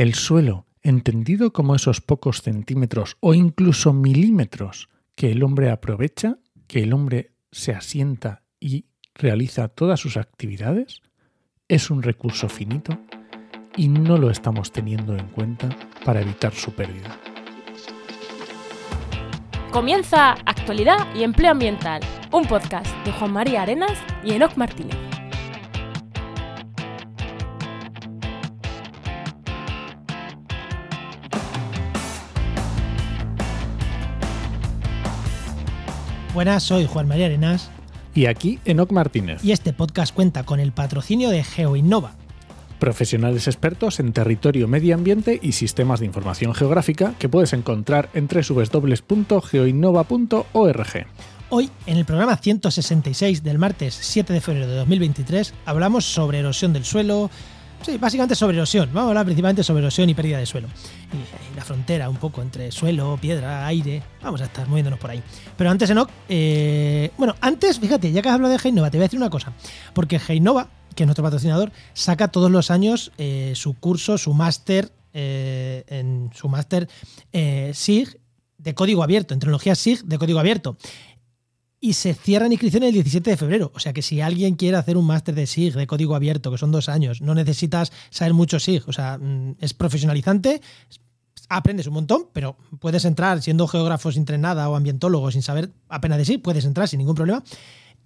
[0.00, 6.82] El suelo, entendido como esos pocos centímetros o incluso milímetros que el hombre aprovecha, que
[6.82, 11.02] el hombre se asienta y realiza todas sus actividades,
[11.68, 12.98] es un recurso finito
[13.76, 15.68] y no lo estamos teniendo en cuenta
[16.02, 17.20] para evitar su pérdida.
[19.70, 22.00] Comienza Actualidad y Empleo Ambiental,
[22.32, 25.09] un podcast de Juan María Arenas y Enoc Martínez.
[36.32, 37.70] Buenas, soy Juan María Arenas.
[38.14, 39.44] Y aquí Enoc Martínez.
[39.44, 42.12] Y este podcast cuenta con el patrocinio de GeoInnova.
[42.78, 48.28] Profesionales expertos en territorio, medio ambiente y sistemas de información geográfica que puedes encontrar en
[48.28, 51.06] www.geoinnova.org.
[51.48, 56.72] Hoy, en el programa 166 del martes 7 de febrero de 2023, hablamos sobre erosión
[56.72, 57.28] del suelo,
[57.82, 58.90] Sí, básicamente sobre erosión.
[58.92, 60.68] Vamos a hablar principalmente sobre erosión y pérdida de suelo.
[61.12, 64.02] Y, la frontera un poco entre suelo, piedra, aire.
[64.22, 65.22] Vamos a estar moviéndonos por ahí.
[65.56, 69.04] Pero antes, Enoch, eh, bueno, antes, fíjate, ya que has hablado de Heinova, te voy
[69.04, 69.52] a decir una cosa.
[69.94, 74.92] Porque Heinova, que es nuestro patrocinador, saca todos los años eh, su curso, su máster,
[75.14, 76.88] eh, en su máster
[77.32, 78.20] SIG
[78.58, 80.76] de código abierto, en tecnología SIG de código abierto
[81.80, 83.72] y se cierran inscripciones el 17 de febrero.
[83.74, 86.58] O sea que si alguien quiere hacer un máster de SIG, de código abierto, que
[86.58, 88.82] son dos años, no necesitas saber mucho SIG.
[88.86, 90.60] O sea, mm, es profesionalizante,
[91.48, 96.18] aprendes un montón, pero puedes entrar siendo geógrafo sin nada o ambientólogo sin saber apenas
[96.18, 97.42] de SIG, puedes entrar sin ningún problema.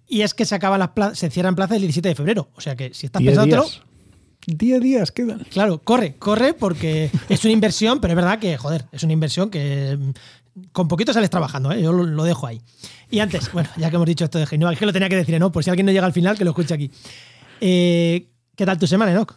[0.06, 2.48] Y es que se acaba las se cierran plazas el 17 de febrero.
[2.54, 3.66] O sea que si estás pensándolo.
[4.46, 5.38] 10 días quedan.
[5.50, 9.48] Claro, corre, corre porque es una inversión, pero es verdad que, joder, es una inversión
[9.48, 9.98] que
[10.72, 11.82] con poquito sales trabajando, ¿eh?
[11.82, 12.60] yo lo, dejo ahí.
[13.14, 15.14] Y antes, bueno, ya que hemos dicho esto de Genova, es que lo tenía que
[15.14, 15.52] decir, ¿no?
[15.52, 16.90] Por si alguien no llega al final, que lo escuche aquí.
[17.60, 19.36] Eh, ¿Qué tal tu semana, Enoch?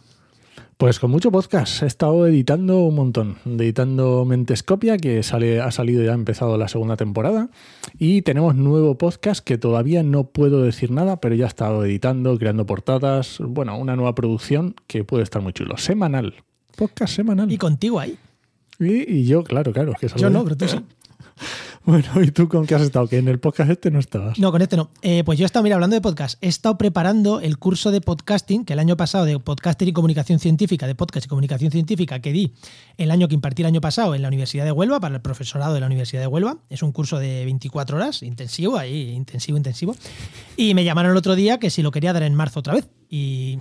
[0.76, 1.84] Pues con mucho podcast.
[1.84, 3.36] He estado editando un montón.
[3.46, 7.50] Editando Mentescopia, que sale, ha salido ya, ha empezado la segunda temporada.
[8.00, 12.36] Y tenemos nuevo podcast que todavía no puedo decir nada, pero ya he estado editando,
[12.36, 13.38] creando portadas.
[13.38, 15.76] Bueno, una nueva producción que puede estar muy chulo.
[15.76, 16.42] Semanal.
[16.76, 17.52] Podcast semanal.
[17.52, 18.18] Y contigo ahí.
[18.80, 19.92] Y, yo, claro, claro.
[20.00, 20.78] Que yo no, pero tú sí.
[21.88, 23.08] Bueno, ¿y tú con qué has estado?
[23.08, 24.38] Que en el podcast este no estabas.
[24.38, 24.90] No, con este no.
[25.00, 28.02] Eh, pues yo he estado, mira, hablando de podcast, he estado preparando el curso de
[28.02, 32.20] podcasting que el año pasado, de podcaster y comunicación científica, de podcast y comunicación científica,
[32.20, 32.52] que di
[32.98, 35.72] el año que impartí el año pasado en la Universidad de Huelva, para el profesorado
[35.72, 36.58] de la Universidad de Huelva.
[36.68, 39.96] Es un curso de 24 horas, intensivo, ahí, intensivo, intensivo.
[40.58, 42.86] Y me llamaron el otro día que si lo quería dar en marzo otra vez.
[43.08, 43.60] Y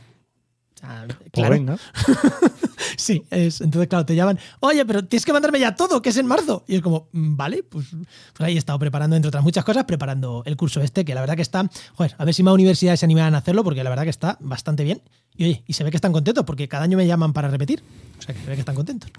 [0.82, 1.78] pues claro.
[2.98, 6.18] sí, es, entonces claro, te llaman, oye, pero tienes que mandarme ya todo, que es
[6.18, 6.66] en marzo.
[6.68, 7.88] Y es como, mm, vale, pues,
[8.34, 11.22] pues, ahí he estado preparando, entre otras muchas cosas, preparando el curso este, que la
[11.22, 13.90] verdad que está, joder, a ver si más universidades se animan a hacerlo, porque la
[13.90, 15.02] verdad que está bastante bien.
[15.38, 17.82] Y oye, y se ve que están contentos, porque cada año me llaman para repetir.
[18.18, 19.10] O sea, que se ve que están contentos.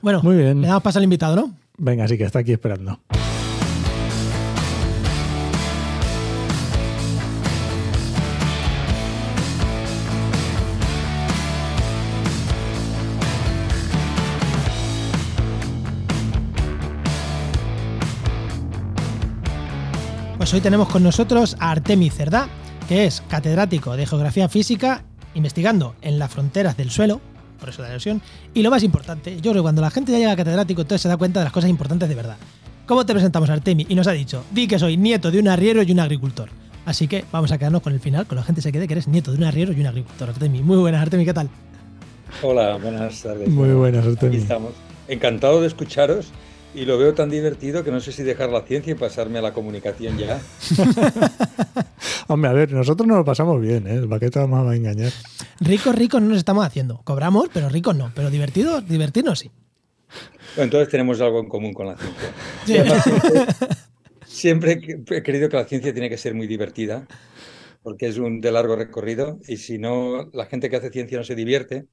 [0.00, 0.60] Bueno, Muy bien.
[0.62, 1.54] le damos paso al invitado, ¿no?
[1.76, 3.00] Venga, sí que está aquí esperando.
[20.50, 22.48] Pues hoy tenemos con nosotros a Artemis Cerdá,
[22.88, 27.20] que es catedrático de Geografía Física, investigando en las fronteras del suelo,
[27.60, 28.20] por eso la erosión,
[28.52, 31.02] y lo más importante, yo creo que cuando la gente ya llega a catedrático, entonces
[31.02, 32.36] se da cuenta de las cosas importantes de verdad.
[32.84, 33.86] ¿Cómo te presentamos, Artemis?
[33.88, 36.48] Y nos ha dicho, di que soy nieto de un arriero y un agricultor.
[36.84, 39.06] Así que vamos a quedarnos con el final, con la gente se quede que eres
[39.06, 40.30] nieto de un arriero y un agricultor.
[40.30, 41.48] Artemis, muy buenas, Artemis, ¿qué tal?
[42.42, 43.48] Hola, buenas tardes.
[43.48, 44.34] Muy buenas, Artemis.
[44.34, 44.72] Aquí estamos.
[45.06, 46.32] Encantado de escucharos
[46.74, 49.42] y lo veo tan divertido que no sé si dejar la ciencia y pasarme a
[49.42, 50.40] la comunicación ya.
[52.28, 53.94] Hombre, a ver, nosotros nos lo pasamos bien, ¿eh?
[53.94, 55.12] El baquete más va a engañar.
[55.60, 57.00] Ricos, ricos no nos estamos haciendo.
[57.04, 58.12] Cobramos, pero ricos no.
[58.14, 59.50] Pero divertidos, divertirnos sí.
[60.56, 61.96] entonces tenemos algo en común con la
[62.64, 63.02] ciencia.
[64.26, 67.06] siempre, he querido que la ciencia tiene que ser muy divertida,
[67.82, 71.24] porque es un de largo recorrido, y si no, la gente que hace ciencia no
[71.24, 71.86] se divierte,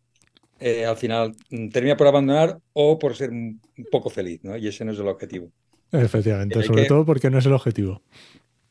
[0.60, 3.60] eh, al final mm, termina por abandonar o por ser un
[3.92, 4.58] poco feliz, ¿no?
[4.58, 5.52] Y ese no es el objetivo.
[5.92, 8.02] Efectivamente, sobre todo porque no es el objetivo.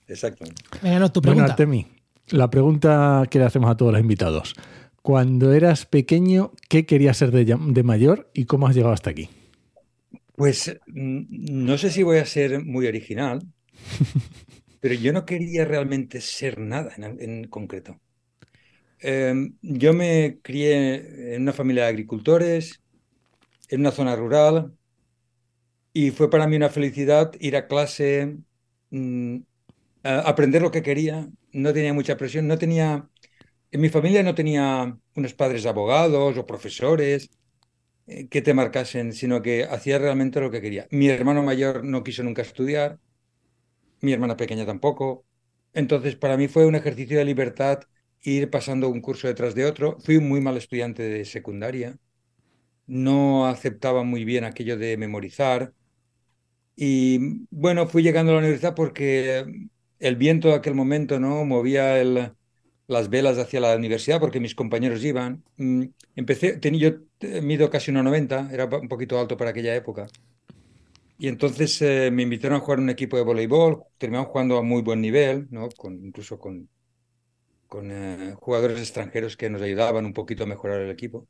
[0.07, 0.63] Exactamente.
[0.83, 1.43] Venga, tu pregunta.
[1.43, 1.87] Bueno, Artemi,
[2.29, 4.55] la pregunta que le hacemos a todos los invitados.
[5.03, 9.29] Cuando eras pequeño, ¿qué querías ser de, de mayor y cómo has llegado hasta aquí?
[10.35, 13.41] Pues mm, no sé si voy a ser muy original,
[14.81, 18.01] pero yo no quería realmente ser nada en concreto.
[19.01, 22.81] Em, yo me crié en una familia de agricultores,
[23.71, 24.75] en una zona rural,
[25.93, 28.37] y fue para mí una felicidad ir a clase,
[28.91, 29.39] mm,
[30.05, 31.29] aprender lo que quería.
[31.53, 33.09] No tenía mucha presión, no tenía...
[33.73, 37.31] En mi familia no tenía unos padres abogados o profesores,
[38.07, 40.87] eh, que te marcasen, sino que hacía realmente lo que quería.
[40.91, 42.99] Mi hermano mayor no quiso nunca estudiar,
[44.01, 45.25] mi hermana pequeña tampoco.
[45.73, 47.81] Entonces, para mí fue un ejercicio de libertad
[48.27, 49.99] ir pasando un curso detrás de otro.
[50.01, 51.97] Fui un muy mal estudiante de secundaria,
[52.87, 55.73] no aceptaba muy bien aquello de memorizar.
[56.77, 59.69] Y bueno, fui llegando a la universidad porque
[59.99, 62.03] el viento de aquel momento no movía
[62.87, 65.45] las velas hacia la universidad porque mis compañeros iban.
[65.57, 65.85] Mm,
[66.17, 70.09] empecé, tenía, yo mido casi 1,90, era un poquito alto para aquella época.
[71.19, 74.83] Y entonces eh, me invitaron a jugar un equipo de voleibol, terminamos jugando a muy
[74.83, 75.69] buen nivel, ¿no?
[75.71, 76.69] con, incluso con,
[77.67, 81.27] con eh, jugadores extranjeros que nos ayudaban un poquito a mejorar el equipo.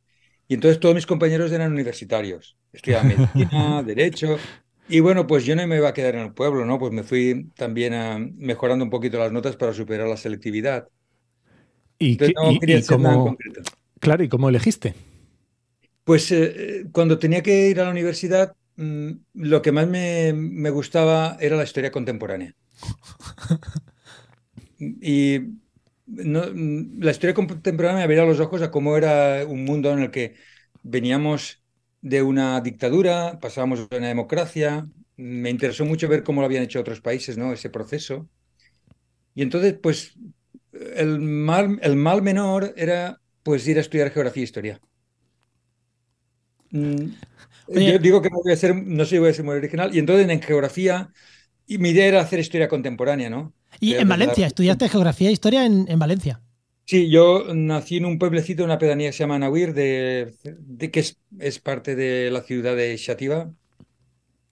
[0.49, 4.37] Y entonces todos mis compañeros eran universitarios, estudiaban medicina, derecho,
[4.89, 6.79] y bueno, pues yo no me iba a quedar en el pueblo, ¿no?
[6.79, 10.89] Pues me fui también a, mejorando un poquito las notas para superar la selectividad.
[11.99, 12.17] ¿Y,
[12.87, 13.37] cómo,
[13.99, 14.95] Claro, ¿y cómo elegiste?
[16.05, 20.71] Pues eh, cuando tenía que ir a la universidad, mm, lo que más me, me,
[20.71, 22.55] gustaba era la historia contemporánea.
[24.79, 25.41] y
[26.07, 26.45] no,
[26.99, 30.35] la historia contemporánea me abría los ojos a cómo era un mundo en el que
[30.83, 31.63] veníamos
[32.01, 34.87] de una dictadura, pasábamos a una democracia.
[35.17, 37.53] Me interesó mucho ver cómo lo habían hecho otros países, ¿no?
[37.53, 38.29] Ese proceso.
[39.35, 40.15] Y entonces, pues,
[40.73, 44.81] el mal, el mal menor era, pues, ir a estudiar geografía e historia.
[46.71, 47.07] Mm,
[47.69, 49.95] yo digo que no voy a ser, no sé si voy a ser muy original.
[49.95, 51.11] Y entonces en geografía,
[51.67, 53.55] y mi idea era hacer historia contemporánea, ¿no?
[53.81, 56.41] Y en Valencia, estudiaste geografía e historia en, en Valencia.
[56.85, 61.01] Sí, yo nací en un pueblecito, una pedanía que se llama Nahuir, de, de que
[61.01, 63.53] es, es, parte de la ciudad de Xativa.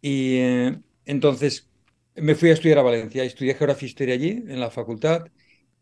[0.00, 1.70] Y eh, entonces
[2.16, 3.24] me fui a estudiar a Valencia.
[3.24, 5.24] Estudié geografía e historia allí, en la facultad.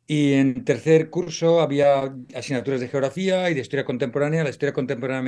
[0.07, 4.45] Y en tercer curso había asignaturas de geografía y de historia contemporánea.
[4.45, 5.23] La historia contemporánea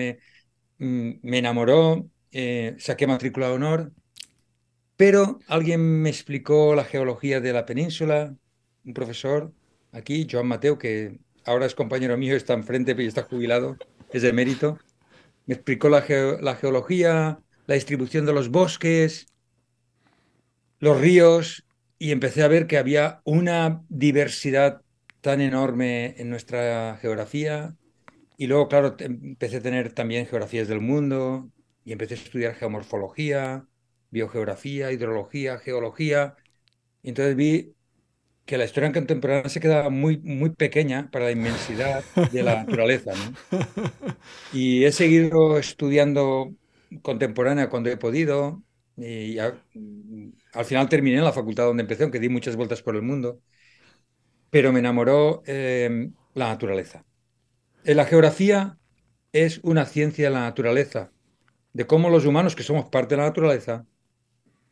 [0.79, 3.93] me, mm, me enamoró, eh, saqué matrícula de honor.
[5.07, 8.35] Pero alguien me explicó la geología de la península,
[8.87, 9.53] un profesor
[9.93, 13.77] aquí, Joan Mateo, que ahora es compañero mío, está enfrente y está jubilado,
[14.15, 14.79] es de mérito.
[15.45, 16.07] Me explicó la,
[16.41, 19.27] la geología, la distribución de los bosques,
[20.79, 21.67] los ríos,
[21.99, 24.81] y empecé a ver que había una diversidad
[25.21, 27.77] tan enorme en nuestra geografía.
[28.39, 31.51] Y luego, claro, empecé a tener también geografías del mundo
[31.85, 33.67] y empecé a estudiar geomorfología,
[34.15, 36.37] biogeografía, hidrología, geología.
[37.03, 37.75] Y entonces vi
[38.47, 43.13] que la historia contemporánea se queda muy, muy pequeña para la inmensidad de la naturaleza.
[44.53, 46.55] Y he seguido estudiando
[47.03, 48.63] contemporánea cuando he podido
[48.97, 53.03] y al final terminé en la facultad donde empecé, aunque di muchas vueltas por el
[53.03, 53.41] mundo,
[54.51, 57.05] pero me enamoró eh, la naturaleza.
[57.85, 58.79] Eh, la geografía
[59.33, 61.11] es una ciencia de la naturaleza,
[61.73, 63.85] de cómo los humanos, que somos parte de la naturaleza,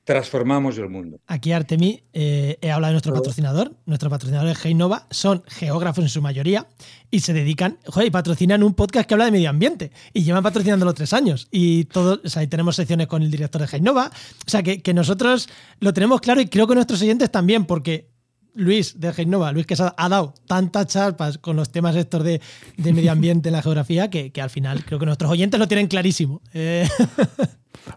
[0.05, 1.21] transformamos el mundo.
[1.27, 3.73] Aquí Artemi eh, he hablado de nuestro patrocinador.
[3.87, 5.07] Nuestro patrocinador es Heinova.
[5.11, 6.67] Son geógrafos en su mayoría
[7.11, 10.43] y se dedican, joder, y patrocinan un podcast que habla de medio ambiente y llevan
[10.43, 11.49] patrocinándolo tres años.
[11.51, 14.11] Y todo, o sea, tenemos secciones con el director de Heinova.
[14.47, 15.49] O sea, que, que nosotros
[15.81, 18.12] lo tenemos claro y creo que nuestros oyentes también, porque
[18.55, 22.41] Luis de Heinova, Luis que ha dado tantas charpas con los temas estos de,
[22.77, 25.69] de medio ambiente en la geografía que, que, al final creo que nuestros oyentes lo
[25.69, 26.43] tienen clarísimo.
[26.53, 26.87] Eh.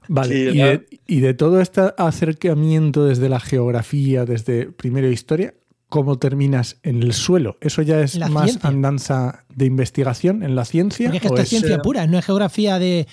[0.07, 5.53] Vale, y, de, todo este acercamiento desde la geografía, desde primero historia,
[5.89, 7.57] ¿cómo terminas en el suelo?
[7.61, 11.07] ¿Eso ya es más andanza de investigación en la ciencia?
[11.07, 13.07] Porque es que esto es, ciencia pura, no es geografía de,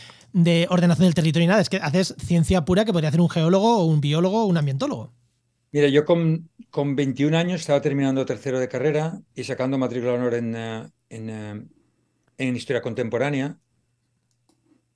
[0.68, 3.78] ordenación del territorio y nada, es que haces ciencia pura que podría hacer un geólogo
[3.78, 5.12] o un biólogo o un ambientólogo.
[5.72, 10.18] Mira, yo con, con 21 años estaba terminando tercero de carrera y sacando matrícula de
[10.18, 11.66] honor en, eh, en, eh,
[12.38, 13.58] en historia contemporánea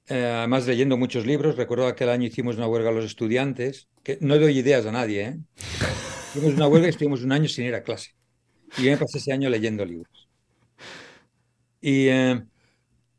[0.08, 1.56] eh, además leyendo muchos libros.
[1.56, 5.22] Recuerdo aquel año hicimos una huelga a los estudiantes, que no doy ideas a nadie.
[5.22, 5.38] ¿eh?
[6.34, 8.10] Hicimos una huelga y estuvimos un año sin ir a clase.
[8.78, 10.28] Y yo me pasé ese año leyendo libros.
[11.80, 12.08] Y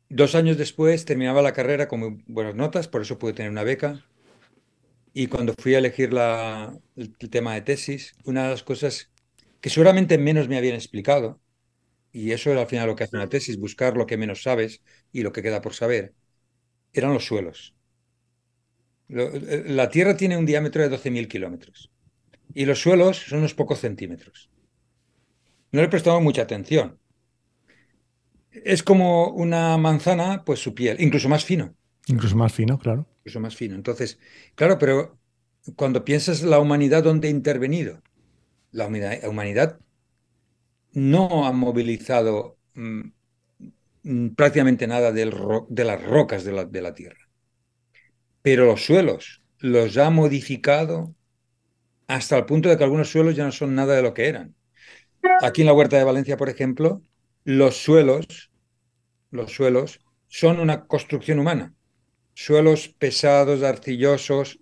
[0.08, 3.64] dos años después terminaba la carrera con muy buenas notas, por eso pude tener una
[3.64, 4.04] beca.
[5.20, 9.10] Y cuando fui a elegir el tema de tesis, una de las cosas
[9.60, 11.40] que seguramente menos me habían explicado,
[12.12, 14.80] y eso era al final lo que hace una tesis, buscar lo que menos sabes
[15.10, 16.14] y lo que queda por saber,
[16.92, 17.74] eran los suelos.
[19.08, 21.90] Eh, la Tierra tiene un diámetro de 12.000 kilómetros
[22.54, 24.50] y los suelos son unos pocos centímetros.
[25.72, 26.96] No le prestamos mucha atención.
[28.52, 31.74] Es como una manzana, pues su piel, incluso más fino.
[32.06, 33.04] Incluso más fino, claro.
[33.28, 33.74] Incluso más fino.
[33.74, 34.18] Entonces,
[34.54, 35.18] claro, pero
[35.76, 38.02] cuando piensas la humanidad, ¿dónde ha intervenido?
[38.70, 39.78] La humanidad,
[40.92, 43.00] no ha movilizado mm,
[44.04, 45.34] mm, prácticamente nada del
[45.68, 47.28] de las rocas de la, de la Tierra.
[48.40, 51.14] Pero los suelos los ha modificado
[52.06, 54.54] hasta el punto de que algunos suelos ya no son nada de lo que eran.
[55.42, 57.02] Aquí en la Huerta de Valencia, por ejemplo,
[57.44, 58.50] los suelos,
[59.30, 61.74] los suelos son una construcción humana.
[62.40, 64.60] Suelos pesados, arcillosos,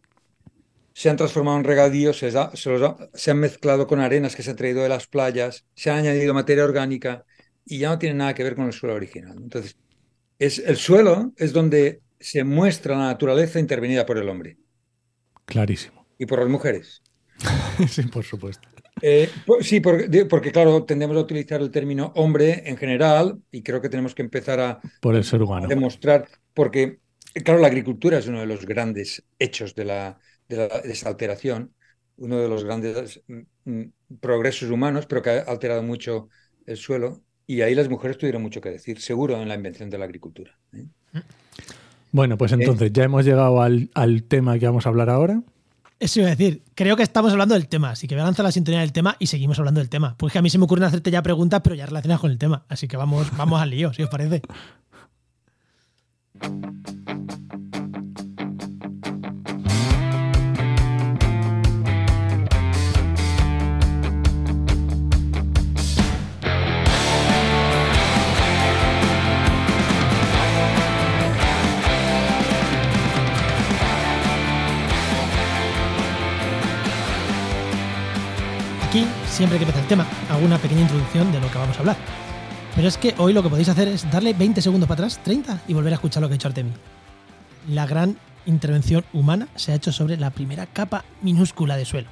[0.94, 4.82] se han transformado en regadíos, se, se, han mezclado con arenas que se han traído
[4.82, 7.26] de las playas, se ha añadido materia orgánica
[7.66, 9.36] y ya no tiene nada que ver con el suelo original.
[9.36, 9.76] Entonces,
[10.38, 14.56] es, el suelo es donde se muestra la naturaleza intervenida por el hombre.
[15.44, 16.06] Clarísimo.
[16.16, 17.02] Y por las mujeres.
[17.90, 18.66] sí, por supuesto.
[19.02, 19.28] Eh,
[19.60, 23.90] sí, porque, porque, claro, tendemos a utilizar el término hombre en general y creo que
[23.90, 25.66] tenemos que empezar a, por el ser humano.
[25.66, 27.00] a demostrar, porque,
[27.44, 31.72] claro, la agricultura es uno de los grandes hechos de, la, de, esa alteración,
[32.16, 36.28] uno de los grandes mm, mm, progresos humanos, pero que ha alterado mucho
[36.66, 37.22] el suelo.
[37.46, 40.58] Y ahí las mujeres tuvieron mucho que decir, seguro, en la invención de la agricultura.
[40.72, 40.86] ¿eh?
[42.10, 45.42] Bueno, pues entonces ya hemos llegado al, al tema que vamos a hablar ahora.
[45.98, 48.44] Eso iba a decir, creo que estamos hablando del tema, así que voy a lanzar
[48.44, 50.14] la sintonía del tema y seguimos hablando del tema.
[50.18, 52.66] Porque a mí se me ocurren hacerte ya preguntas, pero ya relacionadas con el tema.
[52.68, 54.42] Así que vamos, vamos al lío, si os parece.
[79.36, 81.96] Siempre que empieza el tema, hago una pequeña introducción de lo que vamos a hablar.
[82.74, 85.64] Pero es que hoy lo que podéis hacer es darle 20 segundos para atrás, 30,
[85.68, 86.70] y volver a escuchar lo que ha hecho Artemi.
[87.68, 88.16] La gran
[88.46, 92.08] intervención humana se ha hecho sobre la primera capa minúscula de suelo,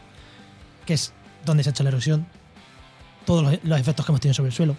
[0.84, 1.14] que es
[1.46, 2.26] donde se ha hecho la erosión,
[3.24, 4.76] todos los, efectos que hemos tenido sobre el suelo.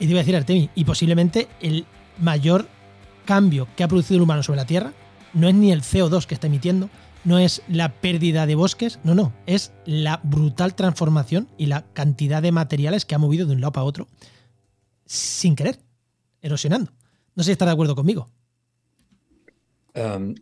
[0.00, 1.86] Y te iba a decir, Artemi, y posiblemente el
[2.18, 2.66] mayor
[3.24, 4.92] cambio que ha producido el humano sobre la Tierra
[5.32, 6.90] no es ni el CO2 que está emitiendo,
[7.24, 12.42] no es la pérdida de bosques, no, no, es la brutal transformación y la cantidad
[12.42, 14.08] de materiales que ha movido de un lado para otro
[15.12, 15.78] sin querer,
[16.40, 16.90] erosionando.
[17.34, 18.30] No sé si está de acuerdo conmigo.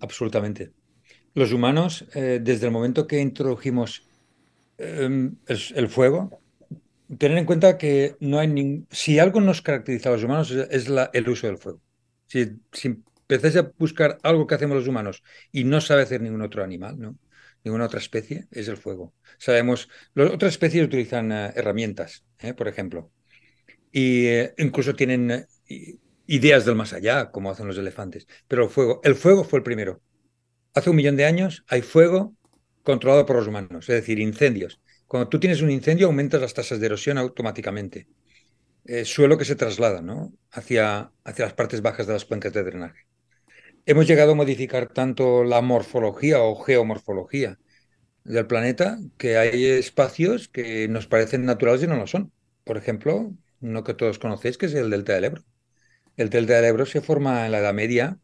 [0.01, 0.71] absolutamente.
[1.35, 4.05] Los humanos, eh, desde el momento que introdujimos
[4.79, 6.41] em, el, fuego,
[7.19, 8.87] tener en cuenta que no hay ningún...
[8.91, 11.81] Si algo nos caracteriza a los humanos es, el uso del fuego.
[13.35, 15.23] Empezáis a buscar algo que hacemos los humanos
[15.53, 17.17] y no sabe hacer ningún otro animal, ¿no?
[17.63, 19.15] Ninguna otra especie, es el fuego.
[19.39, 22.55] Sabemos, las otras especies utilizan eh, herramientas, ¿eh?
[22.55, 23.13] por ejemplo,
[23.93, 25.47] y eh, incluso tienen
[26.27, 28.27] ideas del más allá, como hacen los elefantes.
[28.49, 30.01] Pero el fuego, el fuego fue el primero.
[30.75, 32.35] Hace un millón de años hay fuego
[32.83, 34.81] controlado por los humanos, es decir, incendios.
[35.07, 38.09] Cuando tú tienes un incendio, aumentas las tasas de erosión automáticamente.
[39.05, 40.33] suelo que se traslada ¿no?
[40.51, 43.10] hacia, hacia las partes bajas de las cuencas de drenaje
[43.87, 47.59] hemos llegado a modificar tanto la morfología o geomorfología
[48.25, 52.33] del planeta que hay espacios que nos parecen naturales y no lo son.
[52.65, 55.43] Por ejemplo, uno que todos conocéis, que es el delta del Ebro.
[56.17, 58.19] El delta del Ebro se forma en la Edad Media,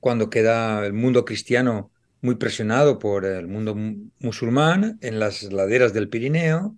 [0.00, 3.76] cuando queda el mundo cristiano muy presionado por el mundo
[4.18, 6.76] musulmán, en las laderas del Pirineo,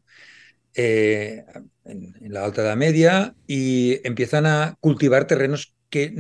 [0.75, 1.45] eh,
[1.85, 6.13] en, la Alta Edad Media, y empiezan a cultivar terrenos que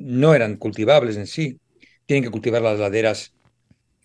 [0.00, 1.60] no eran cultivables en sí.
[2.06, 3.34] Tienen que cultivar las laderas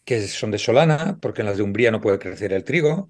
[0.06, 3.10] que son de solana, porque en las de Umbría no puede crecer el trigo,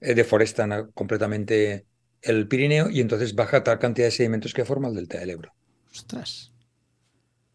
[0.00, 1.86] eh, deforestan completamente
[2.22, 5.52] el Pirineo y entonces baja tal cantidad de sedimentos que forma el delta del Ebro.
[5.90, 6.52] Ostras.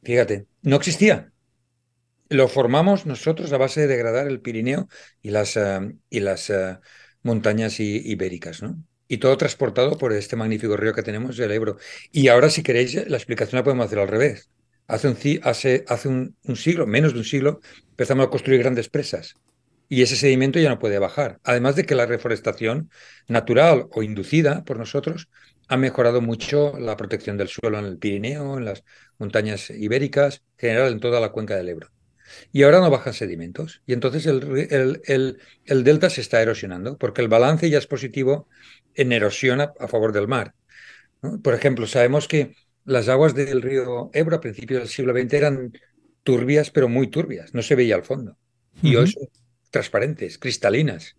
[0.04, 1.32] Fíjate, no existía.
[2.30, 4.88] Lo formamos nosotros a base de degradar el Pirineo
[5.22, 6.78] y las, eh, y las eh,
[7.24, 8.84] montañas ibéricas, ¿no?
[9.08, 11.78] Y todo transportado por este magnífico río que tenemos, el Ebro.
[12.12, 14.50] Y ahora, si queréis, la explicación la podemos hacer al revés.
[14.88, 19.36] Hace, un, siglo, menos de un siglo, empezamos a construir grandes presas
[19.90, 21.40] y ese sedimento ya no puede bajar.
[21.44, 22.90] Además de que la reforestación
[23.28, 25.30] natural o inducida por nosotros
[25.68, 28.84] ha mejorado mucho la protección del suelo en el Pirineo, en las
[29.18, 31.90] montañas ibéricas, en general en toda la cuenca del Ebro.
[32.52, 33.82] Y ahora no bajan sedimentos.
[33.86, 38.48] Y entonces el, delta se está erosionando, porque el balance ya es positivo
[38.94, 40.54] en erosión a, favor del mar.
[41.44, 45.74] Por ejemplo, sabemos que las aguas del río Ebro a principios del siglo XX eran
[46.24, 48.38] turbias, pero muy turbias, no se veía al fondo.
[48.82, 49.28] Y hoy son
[49.72, 51.16] transparentes, cristalinas.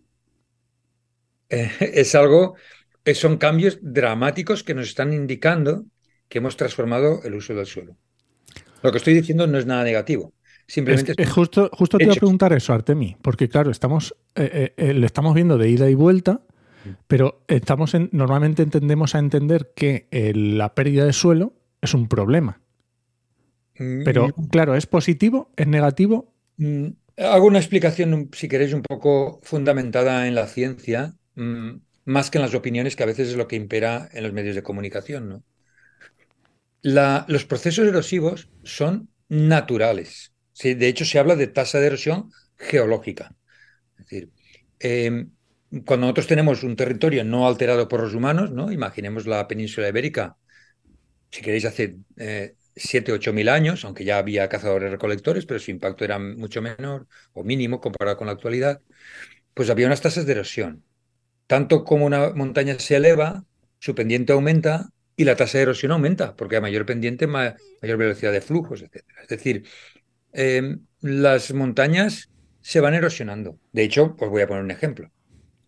[1.49, 2.55] Eh, es algo,
[3.05, 5.85] eh, son cambios dramáticos que nos están indicando
[6.29, 7.97] que hemos transformado el uso del suelo.
[8.83, 10.33] Lo que estoy diciendo no es nada negativo.
[10.67, 15.05] Simplemente es, justo, justo te iba a preguntar eso, Artemi, porque claro, estamos, eh, le
[15.05, 16.41] estamos viendo de ida y vuelta,
[17.07, 22.61] pero estamos en, normalmente entendemos a entender que la pérdida de suelo es un problema.
[23.79, 25.51] Mm, Pero claro, ¿es positivo?
[25.55, 26.33] ¿Es negativo?
[26.57, 32.37] mm, hago una explicación, si queréis, un poco fundamentada en la ciencia, mm, más que
[32.37, 35.29] en las opiniones, que a veces es lo que impera en los medios de comunicación,
[35.29, 35.43] ¿no?
[36.81, 40.33] La- los procesos erosivos son naturales.
[40.53, 43.35] Sí, de hecho, se habla de tasa de erosión geológica.
[43.97, 44.31] Es decir,
[44.79, 45.27] eh,
[45.85, 48.71] cuando nosotros tenemos un territorio no alterado por los humanos, ¿no?
[48.71, 50.37] Imaginemos la península ibérica,
[51.31, 55.71] si queréis, hace eh, 7, 8 mil años, aunque ya había cazadores recolectores, pero su
[55.71, 58.81] impacto era mucho menor o mínimo comparado con la actualidad,
[59.53, 60.83] pues había unas tasas de erosión.
[61.47, 63.45] Tanto como una montaña se eleva,
[63.79, 67.97] su pendiente aumenta y la tasa de erosión aumenta, porque a mayor pendiente, ma- mayor
[67.97, 69.21] velocidad de flujos, etc.
[69.23, 69.65] Es decir,
[70.33, 72.29] eh, las montañas
[72.61, 73.59] se van erosionando.
[73.71, 75.11] De hecho, os voy a poner un ejemplo.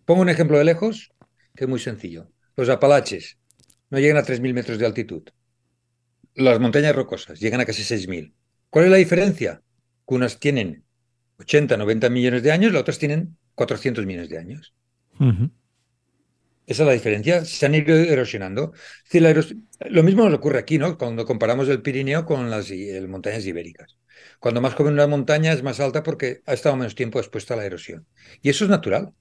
[0.10, 1.12] Pongo un ejemplo de lejos,
[1.56, 2.32] que es muy sencillo.
[2.56, 3.38] Los Apalaches
[3.92, 5.22] no llegan a 3.000 metros de altitud.
[6.34, 8.34] Las montañas rocosas llegan a casi 6.000.
[8.72, 9.62] ¿Cuál es la diferencia?
[10.08, 10.84] Que unas tienen
[11.38, 14.74] 80, 90 millones de años, las otras tienen 400 millones de años.
[16.66, 17.46] Esa es la diferencia.
[17.46, 18.74] Se han ido erosionando.
[19.14, 19.54] La eros-
[19.92, 20.98] Lo mismo nos ocurre aquí, ¿no?
[20.98, 24.00] Cuando comparamos el Pirineo con las el montañas ibéricas.
[24.40, 27.58] Cuando más joven una montaña es más alta porque ha estado menos tiempo expuesta a
[27.58, 28.08] la erosión.
[28.42, 29.14] Y eso es natural.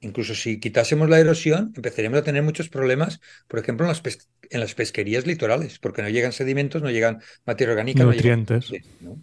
[0.00, 4.28] Incluso si quitásemos la erosión, empezaríamos a tener muchos problemas, por ejemplo, en las, pes-
[4.50, 8.92] en las pesquerías litorales, porque no llegan sedimentos, no llegan materia orgánica, no llegan Nutrientes.
[9.00, 9.22] ¿no?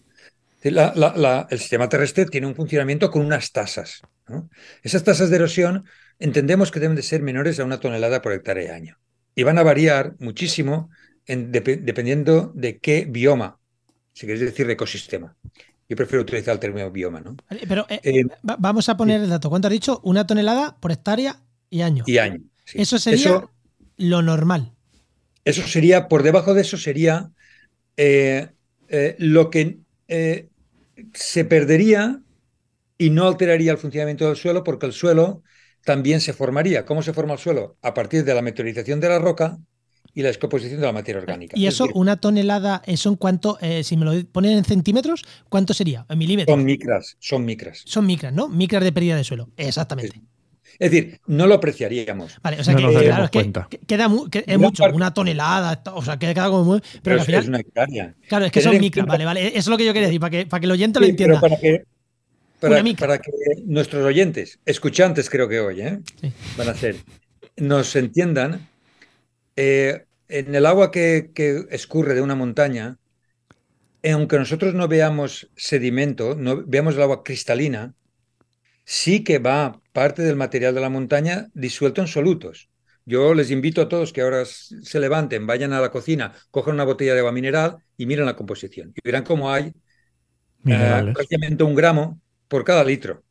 [0.63, 4.01] La- la- la- el sistema terrestre tiene un funcionamiento con unas tasas.
[4.27, 4.49] ¿no?
[4.81, 5.85] Esas tasas de erosión
[6.19, 8.97] entendemos que deben de ser menores a una tonelada por hectárea año.
[9.35, 10.89] Y van a variar muchísimo
[11.25, 13.59] en- depe- dependiendo de qué bioma,
[14.13, 15.35] si queréis decir de ecosistema.
[15.93, 17.35] Yo prefiero utilizar el término bioma, ¿no?
[17.67, 19.47] Pero eh, Eh, va- vamos a poner el dato.
[19.51, 20.01] ¿Cuánto has dicho?
[20.03, 22.03] Una tonelada por hectárea y año.
[22.07, 22.39] y año.
[22.65, 22.81] sí.
[22.81, 23.51] Eso sería Eso-
[23.97, 24.71] lo normal.
[25.45, 27.29] Eso sería, por debajo de eso sería
[27.97, 28.49] eh,
[29.19, 29.77] lo que
[31.13, 32.21] se perdería
[32.97, 35.43] y no alteraría el funcionamiento del suelo porque el suelo
[35.85, 36.85] también se formaría.
[36.85, 37.77] ¿Cómo se forma el suelo?
[37.83, 39.59] A partir de la meteorización de la roca
[40.15, 41.57] y la descomposición de la materia orgánica.
[41.57, 43.57] Y Es eso, decir, una tonelada, ¿eso en cuánto?
[43.61, 46.05] eh, si me lo ponen en centímetros, ¿cuánto sería?
[46.09, 46.55] En milímetros.
[46.55, 47.81] son micras, son micras.
[47.85, 48.47] Son micras, ¿no?
[48.47, 49.49] Micras de pérdida de suelo.
[49.57, 50.21] Exactamente.
[50.79, 52.37] Es decir, no lo apreciaríamos.
[52.41, 53.67] Vale, o sea No que, nos claro, daríamos es que- cuenta.
[53.69, 56.79] que queda mu- que es mucho, parte- una tonelada, o sea, que queda como muy.
[56.79, 58.15] Pero, Pero al es, final, es una hectárea.
[58.27, 59.47] claro, es que son micras, vale, vale.
[59.49, 61.13] Eso es lo que yo quería decir, para que, para que el oyente lo Sí,
[61.13, 61.41] pero entienda.
[61.41, 63.31] para que, para que
[63.65, 65.99] nuestros oyentes, escuchantes creo que hoy, ¿eh?
[66.21, 66.31] Sí.
[66.57, 66.95] van a ser,
[67.57, 68.67] nos entiendan,
[69.55, 72.97] eh, en el agua que, que escurre de una montaña,
[74.11, 77.93] aunque nosotros no veamos sedimento, no veamos el agua cristalina,
[78.85, 82.69] sí que va parte del material de la montaña disuelto en solutos.
[83.05, 86.85] Yo les invito a todos que ahora se levanten, vayan a la cocina, cojan una
[86.85, 88.93] botella de agua mineral y miren la composición.
[88.95, 89.73] Y verán cómo hay
[90.65, 93.21] eh, prácticamente un gramo por cada litro.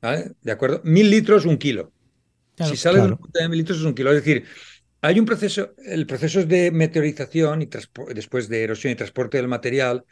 [0.00, 0.32] ¿Vale?
[0.40, 0.80] ¿De acuerdo?
[0.84, 1.92] Mil litros, un kilo.
[2.56, 2.70] Claro.
[2.70, 3.14] si sale de claro.
[3.14, 4.10] una montaña de mil litros es un kilo.
[4.12, 4.44] Es decir,
[5.02, 7.68] hay un proceso, el proceso de meteorización y
[8.14, 10.04] después de erosión y transporte del material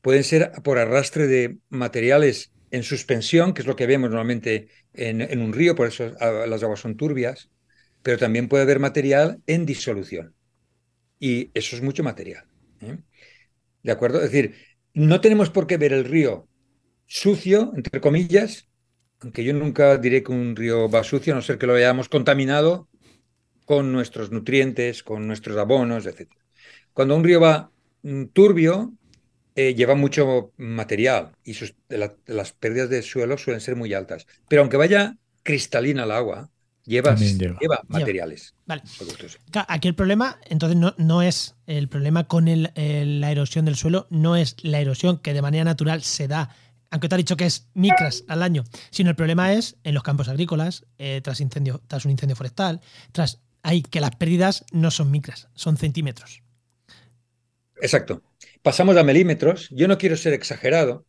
[0.00, 5.40] pueden ser por arrastre de materiales en suspensión, que es lo que vemos normalmente en,
[5.40, 7.50] un río, por eso las aguas son turbias,
[8.02, 10.34] pero también puede haber material en disolución.
[11.18, 12.44] Y eso es mucho material.
[12.80, 12.98] ¿eh?
[13.82, 14.18] ¿De acuerdo?
[14.18, 14.54] Es decir,
[14.94, 16.48] no tenemos por qué ver el río
[17.06, 18.68] sucio, entre comillas,
[19.20, 22.08] aunque yo nunca diré que un río va sucio, a no ser que lo hayamos
[22.08, 22.88] contaminado
[23.66, 26.30] con nuestros nutrientes, con nuestros abonos, etc.
[26.94, 27.70] Cuando un río va
[28.02, 28.94] mm, turbio,
[29.54, 34.26] eh, lleva mucho material y sus- la- las pérdidas de suelo suelen ser muy altas.
[34.48, 36.50] Pero aunque vaya cristalina el agua,
[36.84, 37.58] lleva, lleva.
[37.60, 38.54] lleva materiales.
[38.66, 38.82] Vale.
[39.68, 43.76] Aquí el problema, entonces, no, no es el problema con el- el- la erosión del
[43.76, 46.50] suelo, no es la erosión que de manera natural se da,
[46.90, 50.02] aunque te ha dicho que es micras al año, sino el problema es en los
[50.04, 52.80] campos agrícolas, eh, tras, incendio, tras un incendio forestal,
[53.12, 56.42] tras hay que las pérdidas no son micras, son centímetros.
[57.86, 58.22] Exacto.
[58.62, 59.68] Pasamos a milímetros.
[59.70, 61.06] Yo no quiero ser exagerado.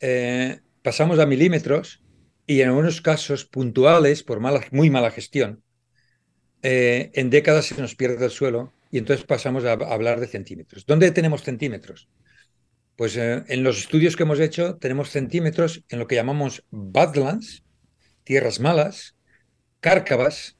[0.00, 2.02] eh, pasamos a milímetros
[2.46, 5.64] y en algunos casos puntuales, por mala, muy mala gestión,
[6.62, 10.26] eh, en décadas se nos pierde el suelo y entonces pasamos a, a hablar de
[10.28, 10.86] centímetros.
[10.86, 12.08] ¿Dónde tenemos centímetros?
[12.96, 17.64] Pues eh, en los estudios que hemos hecho tenemos centímetros en lo que llamamos badlands,
[18.24, 19.16] tierras malas,
[19.80, 20.58] cárcavas,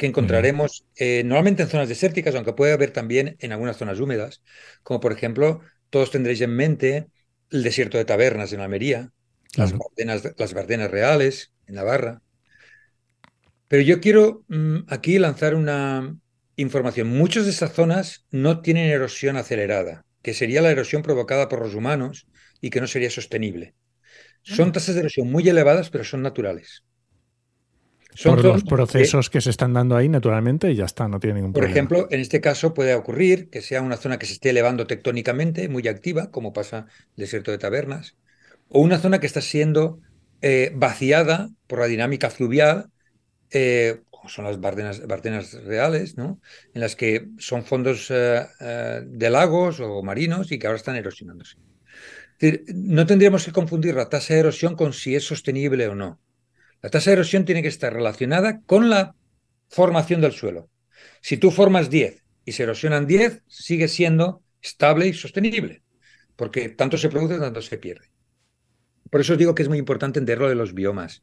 [0.00, 4.42] que encontraremos eh, normalmente en zonas desérticas, aunque puede haber también en algunas zonas húmedas,
[4.82, 5.60] como por ejemplo,
[5.90, 7.08] todos tendréis en mente
[7.50, 9.12] el desierto de Tabernas en Almería,
[9.56, 9.74] las.
[9.76, 12.22] Bardenas, las Bardenas Reales en Navarra.
[13.68, 16.16] Pero yo quiero mm, aquí lanzar una
[16.56, 17.08] información.
[17.08, 21.74] Muchas de esas zonas no tienen erosión acelerada, que sería la erosión provocada por los
[21.74, 22.26] humanos
[22.62, 23.74] y que no sería sostenible.
[24.40, 26.84] Son tasas de erosión muy elevadas, pero son naturales.
[28.14, 31.34] Son por los procesos que, se están dando ahí naturalmente y ya está, no tiene
[31.36, 31.88] ningún por problema.
[31.88, 34.86] Por ejemplo, en este caso puede ocurrir que sea una zona que se esté elevando
[34.86, 36.84] tectónicamente, muy activa, como pasa en
[37.16, 38.16] el desierto de Tabernas,
[38.68, 40.00] o una zona que está siendo
[40.42, 42.90] eh, vaciada por la dinámica fluvial,
[43.50, 46.40] eh, como son las bardenas, bardenas, reales, ¿no?
[46.74, 48.46] en las que son fondos eh,
[49.06, 51.56] de lagos o marinos y que ahora están erosionándose.
[52.38, 55.94] Es decir, no tendríamos que confundir la tasa de erosión con si es sostenible o
[55.94, 56.20] no.
[56.82, 59.14] La tasa de erosión tiene que estar relacionada con la
[59.68, 60.70] formación del suelo.
[61.20, 65.82] Si tú formas 10 y se erosionan 10, sigue siendo estable y sostenible,
[66.36, 68.10] porque tanto se produce, tanto se pierde.
[69.10, 71.22] Por eso os digo que es muy importante entender lo de los biomas.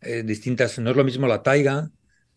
[0.00, 1.90] Eh, distintas, no es lo mismo la taiga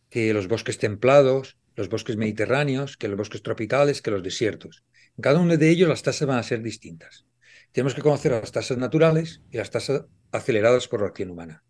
[0.10, 4.84] que los bosques templados, los bosques mediterráneos, que los bosques tropicales, que los desiertos.
[5.18, 7.26] En cada uno de ellos las tasas van a ser distintas.
[7.72, 11.64] Tenemos que conocer las tasas naturales y las tasas aceleradas por la acción humana.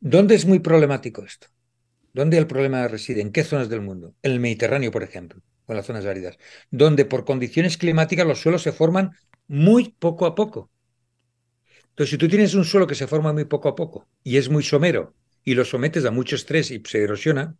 [0.00, 1.48] ¿Dónde es muy problemático esto?
[2.12, 3.20] ¿Dónde el problema reside?
[3.20, 4.14] ¿En qué zonas del mundo?
[4.22, 6.38] En el Mediterráneo, por ejemplo, o en las zonas áridas,
[6.70, 9.12] donde por condiciones climáticas los suelos se forman
[9.48, 10.70] muy poco a poco.
[11.90, 14.48] Entonces, si tú tienes un suelo que se forma muy poco a poco y es
[14.48, 17.56] muy somero y lo sometes a mucho estrés y se erosiona,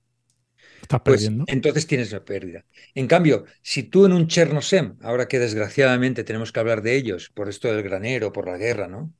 [1.02, 2.64] pues entonces tienes una pérdida.
[2.94, 7.30] En cambio, si tú en un Chernosem, ahora que desgraciadamente tenemos que hablar de ellos
[7.30, 9.12] por esto del granero, por la guerra, ¿no?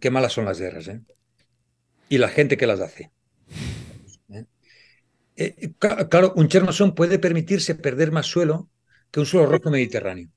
[0.00, 1.00] Qué malas son las guerras, ¿eh?
[2.12, 3.10] Y la gente que las hace.
[4.28, 4.44] ¿Eh?
[5.34, 8.68] Eh, claro, un Chernosón puede permitirse perder más suelo
[9.10, 10.28] que un suelo rojo mediterráneo.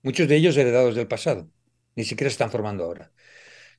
[0.00, 1.50] Muchos de ellos heredados del pasado,
[1.96, 3.12] ni siquiera se están formando ahora.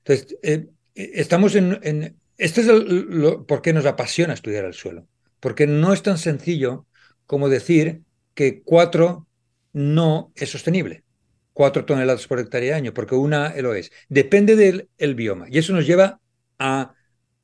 [0.03, 5.07] Entonces, eh, estamos en, Esto es lo, por qué nos apasiona estudiar el suelo.
[5.39, 6.85] Porque no es tan sencillo
[7.25, 8.03] como decir
[8.35, 9.25] que cuatro
[9.73, 11.03] no es sostenible.
[11.51, 13.91] Cuatro toneladas por hectárea año, porque una lo es.
[14.07, 15.47] Depende del el bioma.
[15.49, 16.21] Y eso nos lleva
[16.59, 16.93] a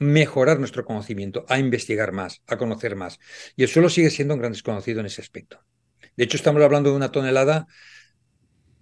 [0.03, 3.19] mejorar nuestro conocimiento, a investigar más, a conocer más.
[3.55, 5.59] Y el suelo sigue siendo un gran desconocido en ese aspecto.
[6.15, 7.65] De hecho, estamos hablando de una tonelada,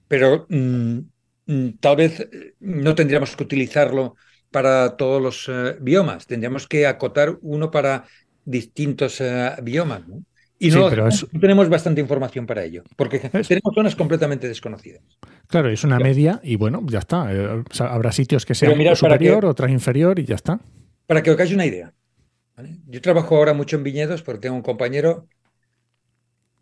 [0.07, 0.97] pero mm,
[1.45, 4.15] mm, tal vez eh, no tendríamos que utilizarlo
[4.49, 8.05] para todos los eh, biomas, tendríamos que acotar uno para
[8.43, 10.01] distintos eh, biomas.
[10.59, 10.91] Y no,
[11.39, 15.01] tenemos bastante información para ello, porque tenemos zonas completamente desconocidas.
[15.47, 17.27] Claro, es una media y bueno, ya está.
[17.79, 20.59] habrá sitios que sean superior, otras inferior y ya está.
[21.07, 21.93] Para que os hagáis una idea.
[22.87, 25.27] Yo trabajo ahora mucho en viñedos porque tengo un compañero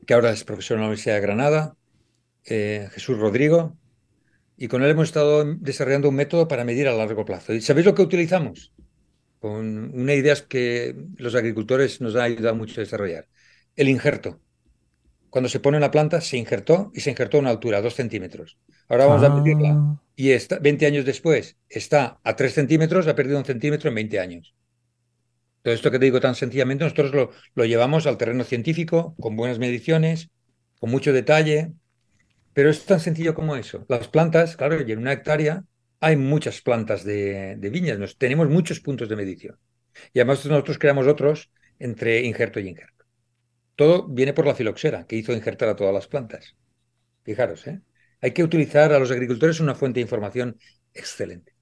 [0.05, 1.75] que ahora es profesor en la Universidad de Granada,
[2.45, 3.77] eh, Jesús Rodrigo,
[4.57, 7.53] y con él hemos estado desarrollando un método para medir a largo plazo.
[7.53, 8.73] ¿Y sabéis lo que utilizamos?
[9.39, 13.27] Con una idea que los agricultores nos ha ayudado mucho a desarrollar.
[13.75, 14.41] El injerto.
[15.29, 18.57] Cuando se pone una planta, se injertó y se injertó a una altura, dos centímetros.
[18.89, 20.01] Ahora vamos a medirla.
[20.19, 24.19] Y está, 20 años después está a 3 centímetros, ha perdido un centímetro en 20
[24.19, 24.53] años.
[25.61, 29.37] Todo esto que te digo tan sencillamente, nosotros lo, lo llevamos al terreno científico, con
[29.37, 30.29] buenas mediciones,
[30.77, 31.71] con mucho detalle,
[32.51, 33.85] pero es tan sencillo como eso.
[33.87, 35.63] Las plantas, claro, y en una hectárea
[36.01, 39.57] hay muchas plantas de, de viñas, nos, tenemos muchos puntos de medición.
[40.11, 43.05] Y además nosotros creamos otros entre injerto y injerto.
[43.77, 46.57] Todo viene por la filoxera, que hizo injertar a todas las plantas.
[47.23, 47.79] Fijaros, ¿eh?
[48.21, 50.57] Hay que utilizar a los agricultores una fuente de información
[50.93, 51.53] excelente.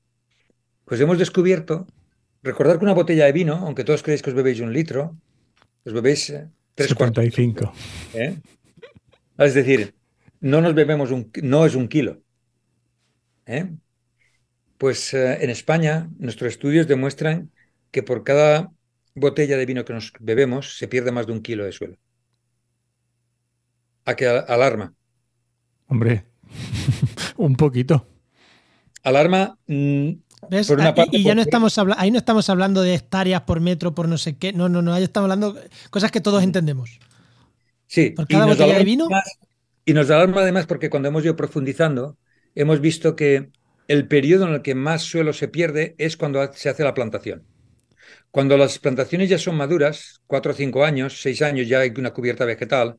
[0.85, 1.85] Pues hemos descubierto,
[2.41, 5.17] recordar que una botella de vino, aunque todos creéis que os bebéis un litro,
[5.85, 7.25] os bebéis eh, tres cuartos.
[8.13, 8.37] ¿eh?
[9.37, 9.93] Es decir,
[10.39, 12.21] no nos bebemos un, no es un kilo.
[13.45, 13.69] ¿eh?
[14.77, 17.51] Pues en España nuestros estudios demuestran
[17.91, 18.71] que por cada
[19.15, 21.97] botella de vino que nos bebemos se pierde más de un kilo de suelo
[24.07, 24.93] a que alarma.
[25.87, 26.23] Hombre,
[27.37, 28.07] un poquito.
[29.03, 29.57] Alarma.
[29.67, 30.09] Mm,
[31.11, 34.17] y ya no estamos hablando, ahí no estamos hablando de hectáreas por metro, por no
[34.17, 34.53] sé qué.
[34.53, 36.99] No, no, no, ahí estamos hablando de cosas que todos entendemos.
[37.87, 38.11] Sí.
[38.11, 39.07] Por cada botella de vino.
[39.85, 42.17] y nos alarma además porque cuando hemos ido profundizando,
[42.55, 43.49] hemos visto que
[43.87, 47.45] el periodo en el que más suelo se pierde es cuando se hace la plantación.
[48.31, 52.13] Cuando las plantaciones ya son maduras, cuatro o cinco años, seis años ya hay una
[52.13, 52.97] cubierta vegetal,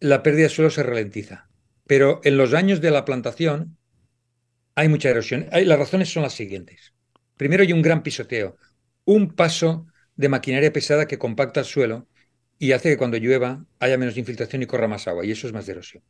[0.00, 1.50] la pérdida de suelo se ralentiza.
[1.88, 3.78] Pero en los años de la plantación
[4.76, 5.48] hay mucha erosión.
[5.50, 6.92] las razones son las siguientes.
[7.36, 8.56] Primero hay un gran pisoteo,
[9.06, 12.06] un paso de maquinaria pesada que compacta el suelo
[12.58, 15.52] y hace que cuando llueva haya menos infiltración y corra más agua, y eso es
[15.54, 16.02] más de erosión.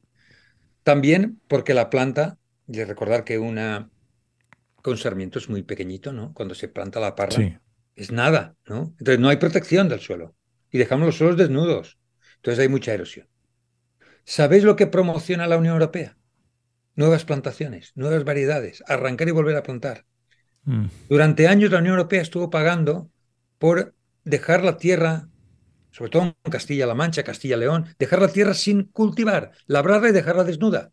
[0.83, 3.89] También porque la planta, de recordar que una
[4.83, 6.33] con sarmiento es muy pequeñito, ¿no?
[6.35, 7.61] Cuando se planta la parra,
[7.95, 8.95] es nada, ¿no?
[8.99, 10.35] Entonces no hay protección del suelo
[10.73, 11.99] y dejamos los suelos desnudos.
[12.37, 13.29] Entonces hay mucha erosión.
[14.29, 16.19] ¿Sabéis lo que promociona la Unión Europea?
[16.97, 20.05] Nuevas plantaciones, nuevas variedades, arrancar y volver a plantar.
[20.65, 20.85] Mm.
[21.09, 23.11] Durante años la Unión Europea estuvo pagando
[23.57, 25.31] por dejar la tierra,
[25.93, 30.93] sobre todo en Castilla-La Mancha, Castilla-León, dejar la tierra sin cultivar, labrarla y dejarla desnuda.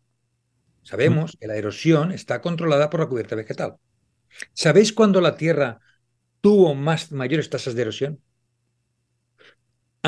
[0.82, 1.38] Sabemos mm.
[1.38, 3.76] que la erosión está controlada por la cubierta vegetal.
[4.54, 5.80] ¿Sabéis cuándo la tierra
[6.40, 8.22] tuvo más mayores tasas de erosión?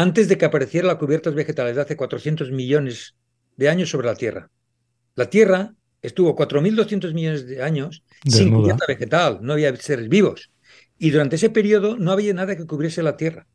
[0.00, 3.16] Antes de que apareciera la cubierta vegetal de hace 400 millones
[3.56, 4.48] de años sobre la Tierra.
[5.16, 10.52] La Tierra estuvo 4.200 millones de años sin cubierta vegetal, no había seres vivos.
[10.98, 13.48] Y durante ese periodo no había nada que cubriese la Tierra.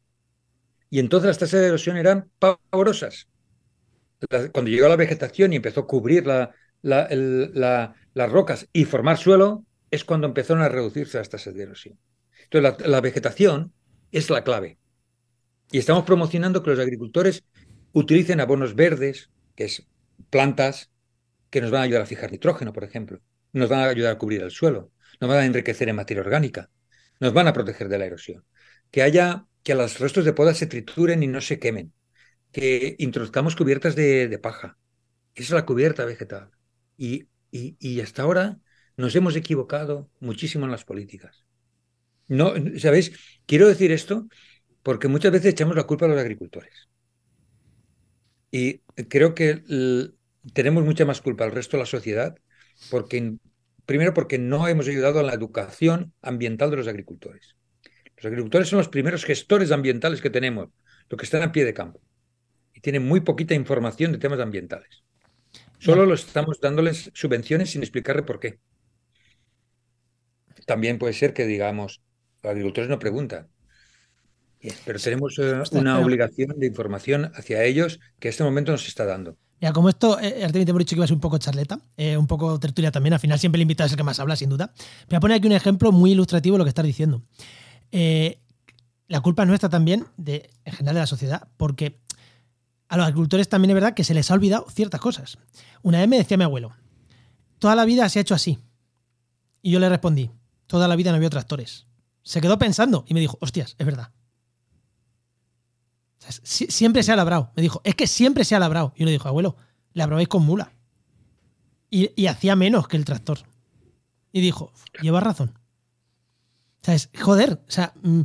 [0.90, 3.30] Y entonces las tasas de erosión eran pavorosas.
[4.52, 6.26] Cuando llegó la vegetación y empezó a cubrir
[6.82, 11.98] las rocas y formar suelo, es cuando empezaron a reducirse las tasas de erosión.
[12.52, 13.72] Entonces la vegetación
[14.12, 14.78] es la clave.
[15.74, 17.44] Y estamos promocionando que los agricultores
[17.94, 19.88] utilicen abonos verdes, que es
[20.30, 20.92] plantas
[21.50, 23.22] que nos van a ayudar a fijar nitrógeno, por ejemplo,
[23.54, 26.70] nos van a ayudar a cubrir el suelo, nos van a enriquecer en materia orgánica,
[27.20, 28.46] nos van a proteger de la erosión,
[28.92, 31.92] que haya que los restos de poda se trituren y no se quemen,
[32.52, 34.78] que introduzcamos cubiertas de, paja.
[35.34, 36.52] Esa es la cubierta vegetal.
[36.98, 38.60] Y, y, hasta ahora
[38.96, 41.46] nos hemos equivocado muchísimo en las políticas.
[42.28, 43.42] No, ¿sabéis?
[43.48, 44.28] Quiero decir esto
[44.84, 46.90] porque muchas veces echamos la culpa a los agricultores.
[48.52, 49.64] Y creo que
[50.54, 52.38] tenemos mucha más culpa al resto de la sociedad,
[52.92, 53.36] porque,
[53.86, 57.56] primero porque no hemos ayudado a la educación ambiental de los agricultores.
[58.18, 60.70] Los agricultores son los primeros gestores ambientales que tenemos,
[61.10, 62.02] los que están a pie de campo,
[62.74, 65.04] y tienen muy poquita información de temas ambientales.
[65.80, 68.60] Solo los estamos dándoles subvenciones sin explicarle por qué.
[70.66, 72.02] También puede ser que digamos,
[72.42, 73.50] los agricultores no preguntan,
[74.86, 79.06] pero tenemos eh, una obligación de información hacia ellos que en este momento nos está
[79.06, 79.38] dando.
[79.64, 82.18] Ya, como esto, eh, te hemos dicho que iba a ser un poco charleta, eh,
[82.18, 84.50] un poco tertulia también, al final siempre el invitado es el que más habla, sin
[84.50, 84.74] duda.
[85.08, 87.24] Voy a poner aquí un ejemplo muy ilustrativo de lo que estás diciendo.
[87.90, 88.42] Eh,
[89.08, 92.02] la culpa es nuestra también, de, en general de la sociedad, porque
[92.90, 95.38] a los agricultores también es verdad que se les ha olvidado ciertas cosas.
[95.82, 96.76] Una vez me decía mi abuelo,
[97.58, 98.60] toda la vida se ha hecho así.
[99.62, 100.30] Y yo le respondí,
[100.68, 101.88] toda la vida no había tractores.
[102.22, 104.12] Se quedó pensando y me dijo, hostias, es verdad
[106.44, 107.52] siempre se ha labrado.
[107.56, 108.94] Me dijo, es que siempre se ha labrado.
[108.96, 109.56] Y le dije, abuelo,
[109.94, 110.74] labrabais con mula.
[111.90, 113.40] Y, hacía menos que el tractor.
[114.32, 115.58] Y dijo, lleva razón.
[116.82, 117.10] ¿Sabes?
[117.20, 118.22] Joder, o sea, mm,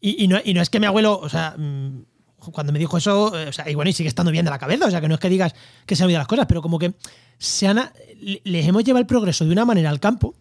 [0.00, 2.04] y, no, es que mi abuelo, o sea, mm,
[2.52, 4.58] cuando me dijo eso, eh, o sea, y bueno, y sigue estando bien de la
[4.58, 5.54] cabeza, o sea, que no es que digas
[5.86, 6.94] que se han olvidado las cosas, pero como que
[7.38, 7.90] se han,
[8.20, 10.34] les hemos llevado el progreso de una manera al campo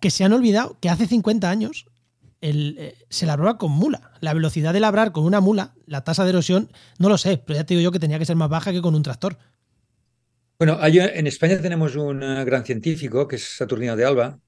[0.00, 1.86] que se han olvidado que hace 50 años
[2.48, 4.12] eh, se labraba con mula.
[4.20, 7.58] La velocidad de labrar con una mula, la tasa de erosión, no lo sé, pero
[7.58, 9.38] ya te digo yo que tenía que ser más baja que con un tractor.
[10.58, 14.38] Bueno, en España tenemos un eh, gran científico que es Saturnino de Alba,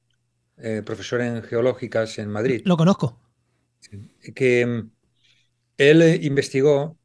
[0.57, 2.63] eh, profesor en geológicas en Madrid.
[2.65, 3.21] Lo conozco.
[4.35, 4.91] Que mm,
[5.79, 6.97] él investigó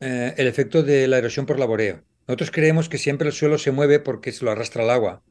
[0.00, 2.02] el efecto de la erosión por laboreo.
[2.26, 5.22] Nosotros creemos que siempre el suelo se mueve porque se lo arrastra el agua.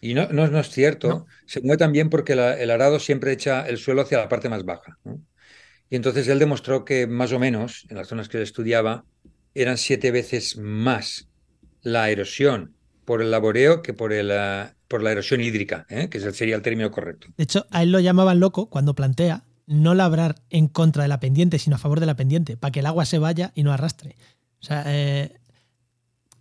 [0.00, 1.26] Y no, no, es cierto.
[1.46, 4.98] Se mueve también porque el arado siempre echa el suelo hacia la parte más baja.
[5.88, 9.04] Y entonces él demostró que más o menos, en las zonas que él estudiaba,
[9.54, 11.28] eran siete veces más
[11.82, 16.08] la erosión por el laboreo que por, el, ah, por la erosión hídrica, ¿eh?
[16.10, 17.28] que sería el término correcto.
[17.36, 21.20] De hecho, a él lo llamaban loco cuando plantea no labrar en contra de la
[21.20, 23.72] pendiente, sino a favor de la pendiente, para que el agua se vaya y no
[23.72, 24.16] arrastre.
[24.60, 25.38] O sea, eh...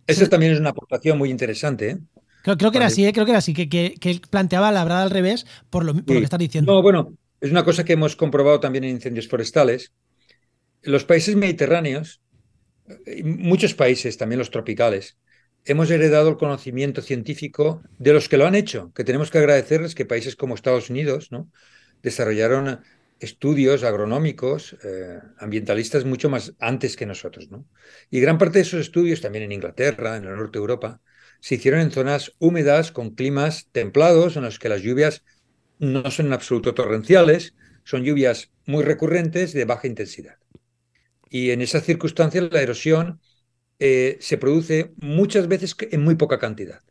[0.07, 1.89] Esa también es una aportación muy interesante.
[1.89, 1.97] ¿eh?
[2.57, 3.11] Creo, que era así, ¿eh?
[3.11, 6.39] creo que era así, que, que, él planteaba labrar al revés por lo, que estás
[6.39, 6.73] diciendo.
[6.73, 9.93] No, bueno, es una cosa que hemos comprobado también en incendios forestales.
[10.83, 12.21] Los países mediterráneos,
[13.23, 15.17] muchos países, también los tropicales,
[15.65, 19.95] hemos heredado el conocimiento científico de los que lo han hecho, que tenemos que agradecerles
[19.95, 21.49] que países como Estados Unidos ¿no?
[22.03, 22.81] desarrollaron
[23.19, 27.49] estudios agronómicos, eh, ambientalistas mucho más antes que nosotros.
[27.49, 27.65] ¿no?
[28.11, 31.01] Y gran parte de esos estudios, también en Inglaterra, en el norte de Europa,
[31.45, 35.23] se hicieron en zonas húmedas con climas templados en los que las lluvias
[35.77, 37.53] no son en absoluto torrenciales,
[37.83, 40.39] son lluvias muy recurrentes de baja intensidad.
[41.29, 43.21] Y en esas circunstancias la erosión
[43.77, 46.81] eh, se produce muchas veces en muy poca cantidad.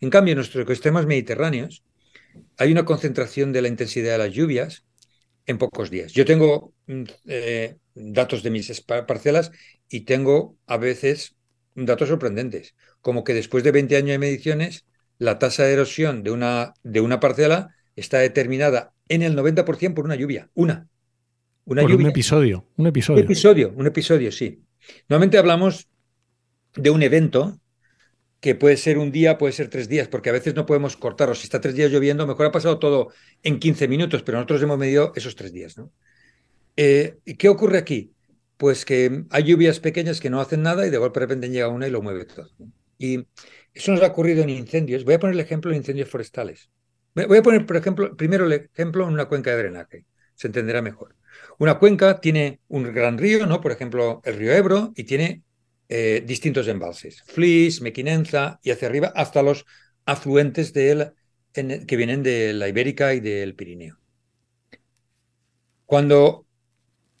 [0.00, 1.82] En cambio, en nuestros ecosistemas mediterráneos
[2.58, 4.84] hay una concentración de la intensidad de las lluvias
[5.44, 6.12] en pocos días.
[6.12, 9.50] Yo tengo mm, eh, datos de mis parcelas
[9.88, 11.34] y tengo a veces
[11.74, 14.86] datos sorprendentes como que después de 20 años de mediciones,
[15.18, 20.06] la tasa de erosión de una, de una parcela está determinada en el 90% por
[20.06, 20.48] una lluvia.
[20.54, 20.88] Una.
[21.64, 22.66] Una por un episodio.
[22.76, 23.20] Un episodio.
[23.20, 24.62] Un episodio, un episodio, sí.
[25.08, 25.88] Normalmente hablamos
[26.74, 27.60] de un evento
[28.40, 31.34] que puede ser un día, puede ser tres días, porque a veces no podemos cortarlo.
[31.36, 33.12] Si está tres días lloviendo, mejor ha pasado todo
[33.44, 35.78] en 15 minutos, pero nosotros hemos medido esos tres días.
[35.78, 35.92] ¿no?
[36.76, 38.12] Eh, ¿Qué ocurre aquí?
[38.56, 41.68] Pues que hay lluvias pequeñas que no hacen nada y de golpe de repente llega
[41.68, 42.50] una y lo mueve todo.
[43.02, 43.26] Y
[43.74, 45.04] eso nos ha ocurrido en incendios.
[45.04, 46.70] Voy a poner el ejemplo de incendios forestales.
[47.14, 50.06] Voy a poner, por ejemplo, primero el ejemplo en una cuenca de drenaje.
[50.36, 51.16] Se entenderá mejor.
[51.58, 53.60] Una cuenca tiene un gran río, ¿no?
[53.60, 55.42] Por ejemplo, el río Ebro, y tiene
[55.88, 57.22] eh, distintos embalses.
[57.26, 59.66] Flis, Mequinenza y hacia arriba hasta los
[60.04, 61.12] afluentes de
[61.52, 63.98] que vienen de la Ibérica y del Pirineo.
[65.86, 66.46] Cuando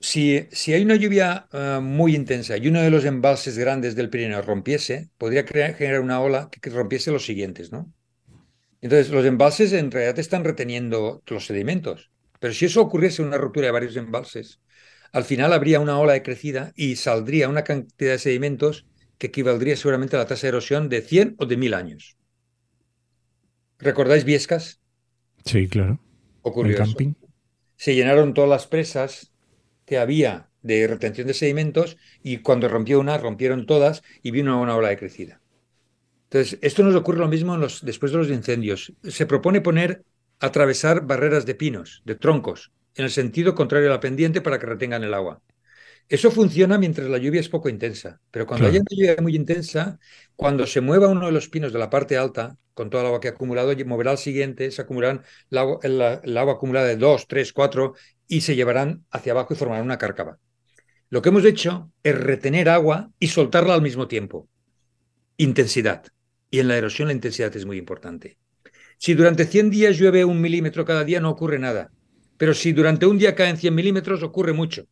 [0.02, 4.10] si, si, hay una lluvia uh, muy intensa y uno de los embalses grandes del
[4.10, 7.92] Pirineo rompiese, podría crear, generar una ola que, rompiese los siguientes, ¿no?
[8.80, 12.10] Entonces, los embalses en realidad están reteniendo los sedimentos.
[12.40, 14.60] Pero si eso ocurriese una ruptura de varios embalses,
[15.12, 18.86] al final habría una ola de crecida y saldría una cantidad de sedimentos
[19.18, 22.16] que equivaldría seguramente a la tasa de erosión de 100 o de 1000 años.
[23.78, 24.80] ¿Recordáis Viescas?
[25.44, 26.00] Sí, claro.
[26.40, 27.14] Ocurrió El camping.
[27.76, 29.31] Se llenaron todas las presas
[29.92, 34.74] que había de retención de sedimentos y cuando rompió una, rompieron todas y vino una
[34.76, 35.42] ola de crecida.
[36.30, 38.92] Entonces, esto nos ocurre lo mismo los, después de los incendios.
[39.04, 40.04] Se propone poner,
[40.40, 44.66] atravesar barreras de pinos, de troncos, en el sentido contrario a la pendiente para que
[44.66, 45.42] retengan el agua.
[46.08, 48.68] Eso funciona mientras la lluvia es poco intensa, pero cuando Claro.
[48.68, 49.98] haya una lluvia muy intensa,
[50.36, 53.20] cuando se mueva uno de los pinos de la parte alta, con toda el agua
[53.20, 56.96] que ha acumulado, moverá al siguiente, se acumularán el agua, el- el agua acumulada de
[56.96, 57.94] dos, tres, cuatro,
[58.28, 60.38] y se llevarán hacia abajo y formarán una cárcava.
[61.10, 64.48] Lo que hemos hecho es retener agua y soltarla al mismo tiempo.
[65.36, 66.04] Intensidad.
[66.50, 68.38] Y en la erosión la intensidad es muy importante.
[68.98, 71.90] Si durante 100 días llueve un milímetro cada día, no ocurre nada.
[72.36, 74.86] Pero si durante un día caen 100 milímetros, ocurre mucho.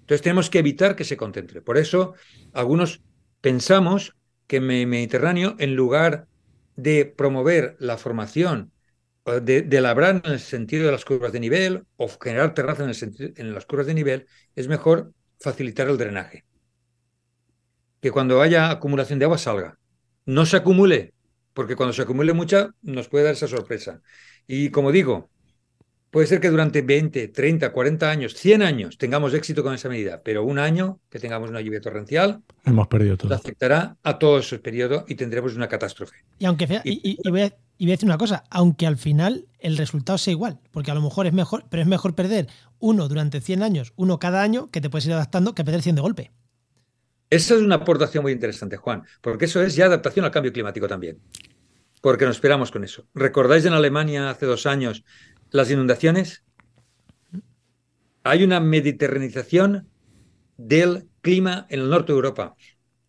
[0.00, 1.62] Entonces tenemos que evitar que se concentre.
[1.62, 2.14] Por eso,
[2.52, 3.02] algunos
[3.40, 4.16] pensamos
[4.46, 6.26] que en Mediterráneo, en lugar
[6.76, 8.72] de promover la formación,
[9.42, 12.88] de, de labrar en el sentido de las curvas de nivel o generar terraza en,
[12.90, 16.44] el sentido- en las curvas de nivel, es mejor facilitar el drenaje.
[18.00, 19.78] Que cuando haya acumulación de agua salga.
[20.26, 21.12] No se acumule,
[21.52, 24.00] porque cuando se acumule mucha nos puede dar esa sorpresa.
[24.46, 25.30] Y como digo,
[26.10, 30.22] Puede ser que durante 20, 30, 40 años, 100 años tengamos éxito con esa medida,
[30.24, 33.34] pero un año que tengamos una lluvia torrencial Hemos perdido nos todo.
[33.34, 36.16] afectará a todo ese periodo y tendremos una catástrofe.
[36.38, 38.86] Y aunque fea- y, y- y voy a, y voy a decir una cosa, aunque
[38.86, 42.14] al final el resultado sea igual, porque a lo mejor es mejor, pero es mejor
[42.14, 45.82] perder uno durante 100 años, uno cada año, que te puedes ir adaptando, que perder
[45.82, 46.32] 100 de golpe.
[47.30, 50.88] Esa es una aportación muy interesante, Juan, porque eso es ya adaptación al cambio climático
[50.88, 51.20] también.
[52.02, 53.06] Porque nos esperamos con eso.
[53.14, 55.04] ¿Recordáis en Alemania hace dos años
[55.50, 56.44] las inundaciones?
[58.22, 59.88] Hay una mediterranización
[60.56, 62.56] del clima en el norte de Europa.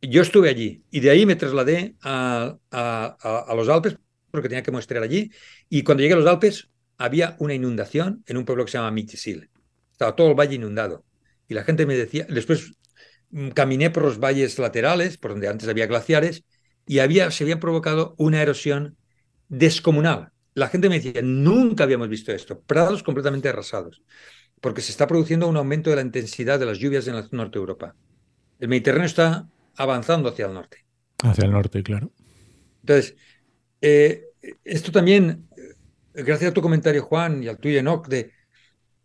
[0.02, 3.98] Yo estuve allí y de ahí me trasladé a, a- los Alpes
[4.32, 5.32] porque tenía que mostrar allí.
[5.70, 8.92] Y cuando llegué a los Alpes había una inundación en un pueblo que se llama
[8.92, 9.50] Mitchisil.
[9.92, 11.04] Estaba todo el valle inundado.
[11.48, 12.74] Y la gente me decía, después
[13.32, 16.44] mm, caminé por los valles laterales, por donde antes había glaciares,
[16.86, 18.98] y había, se había provocado una erosión
[19.50, 20.32] descomunal.
[20.54, 24.02] La gente me decía, nunca habíamos visto esto, prados completamente arrasados,
[24.60, 27.58] porque se está produciendo un aumento de la intensidad de las lluvias en el norte
[27.58, 27.96] de Europa.
[28.60, 30.86] El Mediterráneo está avanzando hacia el norte.
[31.24, 32.12] Hacia el norte, claro.
[32.82, 33.16] Entonces,
[33.82, 34.26] eh,
[34.64, 38.32] esto también, eh, gracias a tu comentario, Juan, y al tuyo, Enoch, de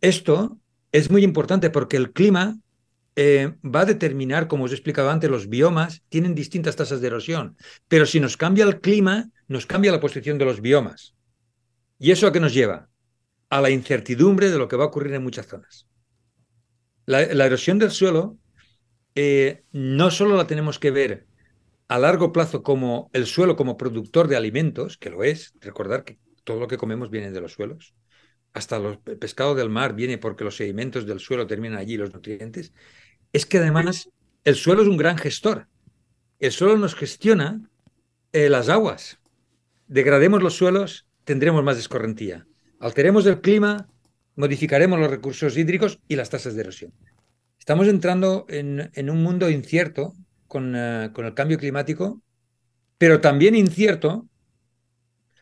[0.00, 0.58] esto
[0.92, 2.58] es muy importante porque el clima
[3.16, 7.06] eh, va a determinar, como os he explicado antes, los biomas tienen distintas tasas de
[7.06, 7.56] erosión,
[7.88, 11.14] pero si nos cambia el clima, nos cambia la posición de los biomas.
[11.98, 12.90] ¿Y eso a qué nos lleva?
[13.48, 15.86] A la incertidumbre de lo que va a ocurrir en muchas zonas.
[17.06, 18.36] La, erosión del suelo
[19.72, 21.26] no solo la tenemos que ver
[21.88, 26.18] a largo plazo como el suelo como productor de alimentos, que lo es, recordar que
[26.44, 27.95] todo lo que comemos viene de los suelos,
[28.53, 32.12] hasta los, el pescado del mar viene porque los sedimentos del suelo terminan allí, los
[32.12, 32.72] nutrientes,
[33.32, 34.09] es que además
[34.45, 35.68] el suelo es un gran gestor.
[36.39, 37.61] El suelo nos gestiona
[38.32, 39.18] eh, las aguas.
[39.87, 42.47] Degrademos los suelos, tendremos más escorrentía.
[42.80, 43.89] Alteremos el clima,
[44.34, 46.93] modificaremos los recursos hídricos y las tasas de erosión.
[47.59, 50.14] Estamos entrando en, en un mundo incierto
[50.47, 52.22] con, uh, con, el cambio climático,
[52.99, 54.28] pero también incierto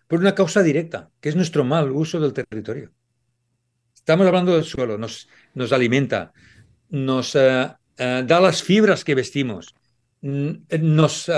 [0.06, 2.92] por una causa directa, que es nuestro mal uso del territorio.
[3.94, 5.28] Estamos hablando del suelo, nos,
[5.72, 6.32] alimenta,
[6.90, 9.74] nos uh, uh, da las fibras que vestimos,
[10.20, 11.30] nos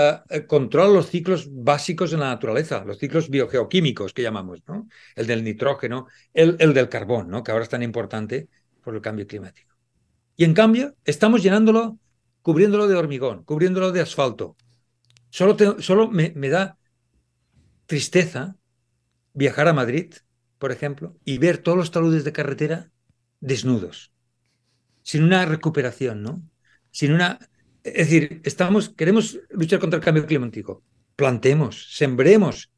[0.47, 4.87] controla los ciclos básicos en la naturaleza, los ciclos biogeoquímicos que llamamos, ¿no?
[5.13, 7.43] el del nitrógeno, el, el del carbón, ¿no?
[7.43, 8.47] que ahora es tan importante
[8.81, 9.75] por el cambio climático.
[10.37, 11.97] Y en cambio, estamos llenándolo
[12.47, 14.55] cubriéndolo de hormigón, cubriéndolo de asfalto.
[15.29, 16.77] Solo, solo me, da
[17.85, 18.55] tristeza
[19.33, 20.13] viajar a Madrid,
[20.57, 22.89] por ejemplo, y ver todos los taludes de carretera
[23.41, 24.13] desnudos,
[25.03, 26.41] sin una recuperación, ¿no?
[26.89, 27.37] Sin una...
[27.83, 30.83] Es decir, estamos, queremos luchar contra el cambio climático.
[31.17, 32.71] Plantemos, sembremos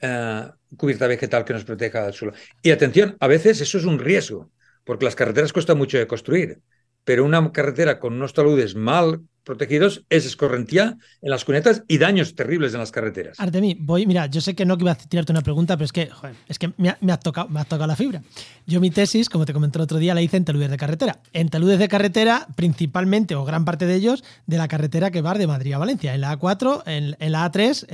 [0.00, 2.34] uh, cubierta vegetal que nos proteja del suelo.
[2.62, 4.52] Y atención, a veces eso es un riesgo,
[4.84, 6.60] porque las carreteras cuestan mucho de construir,
[7.08, 12.34] pero una carretera con unos taludes mal protegidos es escorrentía en las cunetas y daños
[12.34, 13.40] terribles en las carreteras.
[13.40, 16.10] Artemi, voy, mira, yo sé que no iba a tirarte una pregunta, pero es que,
[16.48, 18.22] es que me ha, tocado, me tocado la fibra.
[18.66, 21.18] Yo mi tesis, como te comenté el otro día, la hice en taludes de carretera.
[21.32, 25.32] En taludes de carretera, principalmente, o gran parte de ellos, de la carretera que va
[25.32, 27.86] de Madrid a Valencia, en la A4, en, la A3,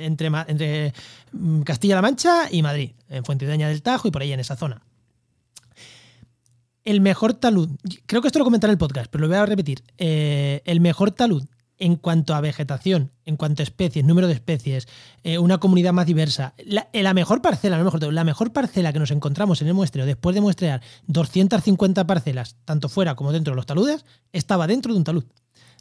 [0.00, 0.92] entre, entre
[1.30, 4.82] mm, Castilla-La Mancha y Madrid, en Fuentideña del Tajo y por ahí en esa zona
[6.84, 7.70] el mejor talud,
[8.06, 10.80] creo que esto lo comenté en el podcast, pero lo voy a repetir, eh, el
[10.80, 11.44] mejor talud
[11.78, 14.86] en cuanto a vegetación, en cuanto a especies, número de especies,
[15.22, 18.98] eh, una comunidad más diversa, la, eh, mejor parcela, no mejor, la mejor parcela que
[18.98, 23.56] nos encontramos en el muestreo, después de muestrear 250 parcelas, tanto fuera como dentro de
[23.56, 25.24] los taludes, estaba dentro de un talud.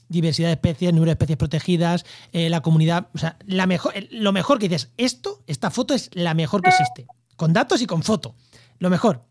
[0.08, 4.58] Diversidad de especies, número de especies protegidas, la comunidad, o sea, la mejor, lo mejor
[4.58, 8.34] que dices, esto, esta foto es la mejor que existe, con datos y con foto,
[8.80, 9.30] lo mejor.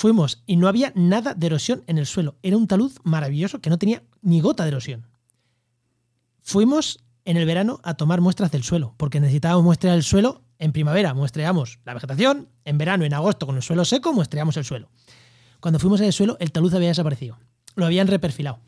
[0.00, 2.38] Fuimos y no había nada de erosión en el suelo.
[2.42, 5.06] Era un talud maravilloso que no tenía ni gota de erosión.
[6.40, 10.40] Fuimos en el verano a tomar muestras del suelo, porque necesitábamos muestrear el suelo.
[10.58, 14.64] En primavera muestreamos la vegetación, en verano, en agosto, con el suelo seco, muestreamos el
[14.64, 14.88] suelo.
[15.60, 17.36] Cuando fuimos el suelo, el talud había desaparecido.
[17.74, 18.58] Lo habían reperfilado.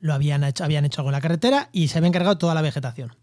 [0.00, 2.62] Lo habían hecho, habían hecho algo en la carretera y se había encargado toda la
[2.62, 3.14] vegetación.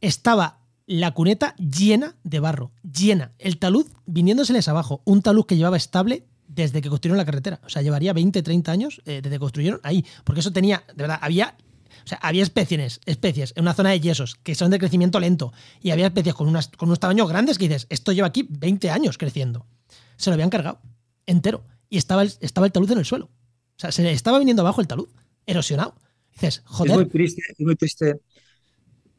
[0.00, 3.32] Estaba la cuneta llena de barro, llena.
[3.38, 5.02] El talud viniéndoseles abajo.
[5.04, 7.60] Un talud que llevaba estable desde que construyeron la carretera.
[7.64, 10.04] O sea, llevaría 20, 30 años eh, desde que construyeron ahí.
[10.24, 11.56] Porque eso tenía, de verdad, había.
[12.04, 15.52] O sea, había especies, especies en una zona de yesos que son de crecimiento lento.
[15.82, 18.90] Y había especies con, unas, con unos tamaños grandes que dices, esto lleva aquí 20
[18.90, 19.66] años creciendo.
[20.16, 20.80] Se lo habían cargado
[21.26, 21.64] entero.
[21.88, 23.26] Y estaba el, estaba el talud en el suelo.
[23.26, 25.08] O sea, se le estaba viniendo abajo el talud,
[25.44, 25.94] erosionado.
[26.32, 26.92] dices, joder.
[26.92, 28.20] Es muy triste, es muy triste.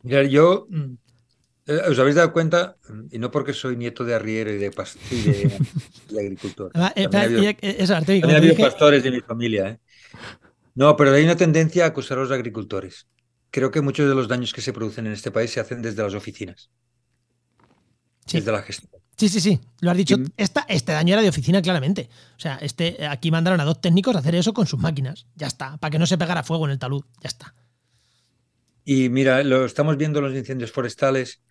[0.03, 0.93] Mira, yo mm,
[1.67, 2.77] ¿Os habéis dado cuenta?
[3.11, 4.67] Y no porque soy nieto de arriero y de,
[6.17, 6.71] agricultor.
[6.71, 7.15] también
[8.29, 9.69] ha habido, pastores de mi familia.
[9.69, 9.79] ¿eh?
[10.75, 13.07] No, pero hay una tendencia a acusar a los agricultores.
[13.51, 16.03] Creo que muchos de los daños que se producen en este país se hacen desde
[16.03, 16.69] las oficinas.
[18.31, 19.01] Desde la gestión.
[19.17, 19.59] Sí, sí, sí.
[19.81, 20.15] Lo has dicho.
[20.67, 22.09] este daño era de oficina, claramente.
[22.37, 25.27] O sea, este, aquí mandaron a dos técnicos a hacer eso con sus máquinas.
[25.35, 25.77] Ya está.
[25.77, 27.03] Para que no se pegara fuego en el talud.
[27.21, 27.55] Ya está.
[28.85, 31.41] Y mira, lo estamos viendo los incendios forestales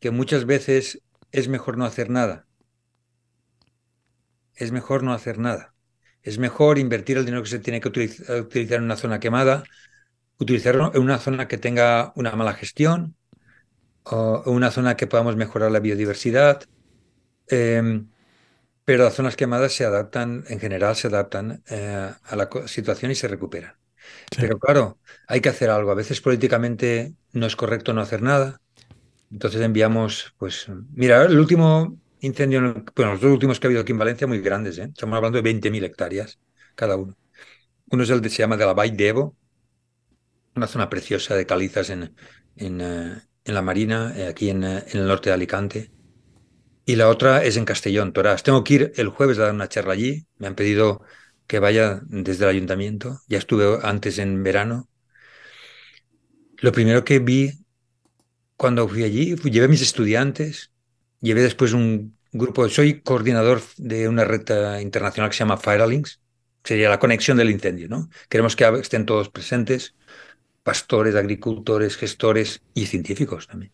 [0.00, 2.46] que muchas veces es mejor no hacer nada.
[4.54, 5.74] Es mejor no hacer nada.
[6.22, 9.64] Es mejor invertir el dinero que se tiene que utilizar en una zona quemada,
[10.38, 13.16] utilizarlo en una zona que tenga una mala gestión,
[14.04, 16.62] o una zona que podamos mejorar la biodiversidad.
[17.48, 18.10] Em,
[18.84, 23.14] pero las zonas quemadas se adaptan, en general se adaptan eh, a la situación y
[23.14, 23.74] se recuperan.
[24.36, 25.90] Pero claro, hay que hacer algo.
[25.90, 28.60] A veces políticamente no es correcto no hacer nada.
[29.34, 32.60] Entonces enviamos, pues, mira, el último incendio,
[32.94, 34.84] bueno, los dos últimos que ha habido aquí en Valencia, muy grandes, ¿eh?
[34.84, 36.38] estamos hablando de 20.000 hectáreas
[36.76, 37.16] cada uno.
[37.90, 39.36] Uno es el que se llama de la Vall de Evo,
[40.54, 42.14] una zona preciosa de calizas en,
[42.54, 45.90] en, eh, la Marina, eh, aquí en, en, el norte de Alicante.
[46.86, 48.44] Y la otra es en Castellón, Torás.
[48.44, 50.28] Tengo que ir el jueves a dar una charla allí.
[50.38, 51.02] Me han pedido
[51.48, 53.18] que vaya desde el ayuntamiento.
[53.26, 54.88] Ya estuve antes en verano.
[56.58, 57.63] Lo primero que vi
[58.56, 60.70] cuando fui allí, llevé mis estudiantes,
[61.20, 64.42] llevé después un grupo, soy coordinador de una red
[64.80, 66.20] internacional que se llama Firelinks,
[66.62, 68.08] sería la conexión del incendio, ¿no?
[68.28, 69.94] Queremos que estén todos presentes,
[70.62, 73.72] pastores, agricultores, gestores y científicos también.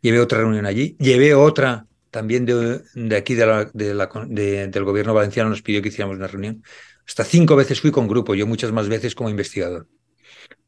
[0.00, 5.82] Llevé otra reunión allí, llevé otra también de, aquí de del gobierno valenciano, nos pidió
[5.82, 6.62] que hiciéramos una reunión.
[7.06, 9.88] Hasta cinco veces fui con grupo, yo muchas más veces como investigador.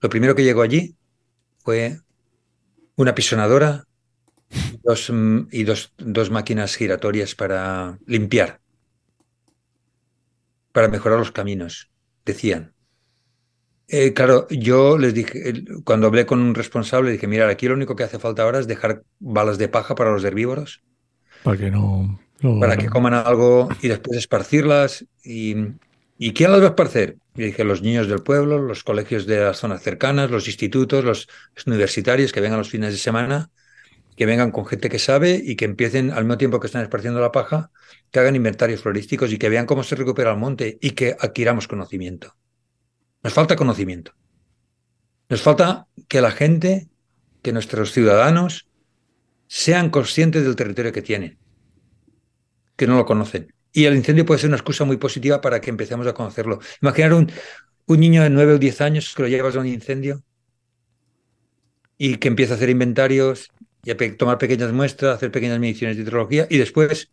[0.01, 0.97] Lo primero que llegó allí
[1.59, 2.01] fue
[2.97, 3.85] una pisonadora
[4.83, 8.61] dos, mm, y dos, dos máquinas giratorias para limpiar,
[10.73, 11.91] para mejorar los caminos,
[12.25, 12.73] decían.
[13.89, 17.97] Eh, claro, yo les dije, cuando hablé con un responsable, dije, mira, aquí lo único
[17.97, 20.83] que hace falta ahora es dejar balas de paja para los herbívoros.
[21.43, 22.21] Para que no...
[22.59, 25.05] Para que coman algo y después esparcirlas.
[25.23, 25.57] Y,
[26.23, 27.17] ¿Y quién las va a esparcer?
[27.35, 31.27] Y dije, los niños del pueblo, los colegios de las zonas cercanas, los institutos, los
[31.67, 33.51] universitarios que vengan los fines de semana,
[34.17, 37.23] que vengan con gente que sabe y que empiecen al mismo tiempo que están esparciendo
[37.23, 37.71] la paja,
[38.11, 41.67] que hagan inventarios florísticos y que vean cómo se recupera el monte y que adquiramos
[41.67, 42.37] conocimiento.
[43.23, 44.13] Nos falta conocimiento.
[45.31, 46.91] Nos falta que la gente,
[47.41, 48.69] que nuestros ciudadanos
[49.47, 51.39] sean conscientes del territorio que tienen,
[52.77, 53.55] que no lo conocen.
[53.73, 56.59] Y el incendio puede ser una excusa muy positiva para que empecemos a conocerlo.
[56.83, 57.31] Imaginar un,
[57.87, 60.23] un niño de 9 o 10 años que lo llevas a un incendio
[61.99, 63.51] y que empieza a hacer inventarios
[63.85, 67.11] y a tomar pequeñas muestras, hacer pequeñas mediciones de hidrología y después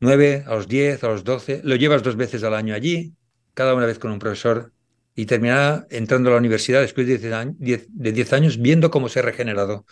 [0.00, 3.14] 9, a los 10, a los 12, lo llevas dos veces al año allí,
[3.54, 4.72] cada una vez con un profesor
[5.14, 9.08] y terminará entrando a la universidad después de 10 años, de 10 años viendo cómo
[9.08, 9.86] se ha regenerado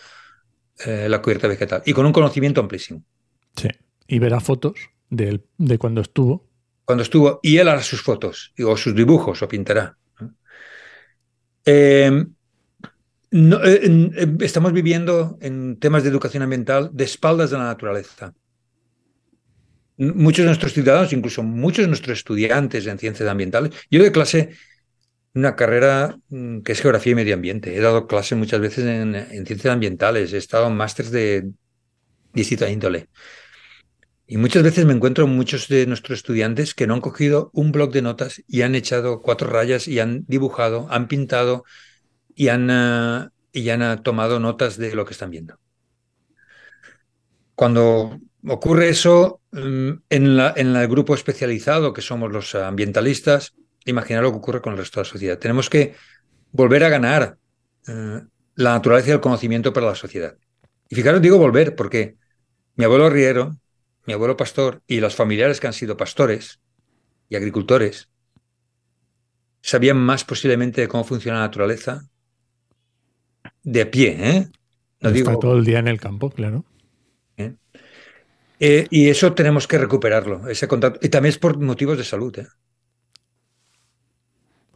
[0.85, 3.05] eh, la cubierta vegetal y con un conocimiento amplísimo.
[3.57, 3.69] Sí,
[4.07, 6.49] y verá fotos de, de cuando estuvo.
[6.85, 9.97] Cuando estuvo, y él hará sus fotos o sus dibujos o pintará.
[11.65, 12.25] Eh,
[13.31, 18.35] eh, estamos viviendo en temas de educación ambiental de espaldas de la naturaleza.
[19.99, 24.51] Muchos de nuestros ciudadanos, incluso muchos de nuestros estudiantes en ciencias ambientales, yo doy clase
[25.35, 27.77] una carrera mm, que es geografía y medio ambiente.
[27.77, 31.53] He dado clase muchas veces en, ciencias ambientales, he estado en másteres de
[32.33, 33.09] distinta índole.
[34.33, 37.93] Y muchas veces me encuentro muchos de nuestros estudiantes que no han cogido un bloc
[37.93, 41.65] de notas y han echado cuatro rayas y han dibujado, han pintado
[42.35, 45.59] y han, eh, y han eh, tomado notas de lo que están viendo.
[47.55, 48.19] Cuando
[48.49, 53.53] ocurre eso mm, en, la, en el grupo especializado, que somos los ambientalistas,
[53.85, 55.39] imaginar lo que ocurre con el resto de la sociedad.
[55.39, 55.95] Tenemos que
[56.53, 57.37] volver a ganar
[57.87, 58.23] eh,
[58.55, 60.39] la naturaleza y el conocimiento para la sociedad.
[60.89, 62.17] Y fijaros, digo volver, porque
[62.77, 63.59] mi abuelo Riero,
[64.07, 66.61] mi abuelo pastor y los familiares que han sido pastores
[67.29, 68.09] y agricultores
[69.61, 72.05] sabían más posiblemente de cómo funciona la naturaleza
[73.63, 74.49] de pie, ¿eh?
[75.01, 76.65] No Está todo el día en el campo, claro.
[77.37, 77.55] ¿Eh?
[78.61, 81.01] Eh, y eso tenemos que recuperarlo, ese contacto.
[81.03, 82.39] Y también es por motivos de salud.
[82.39, 82.47] ¿eh?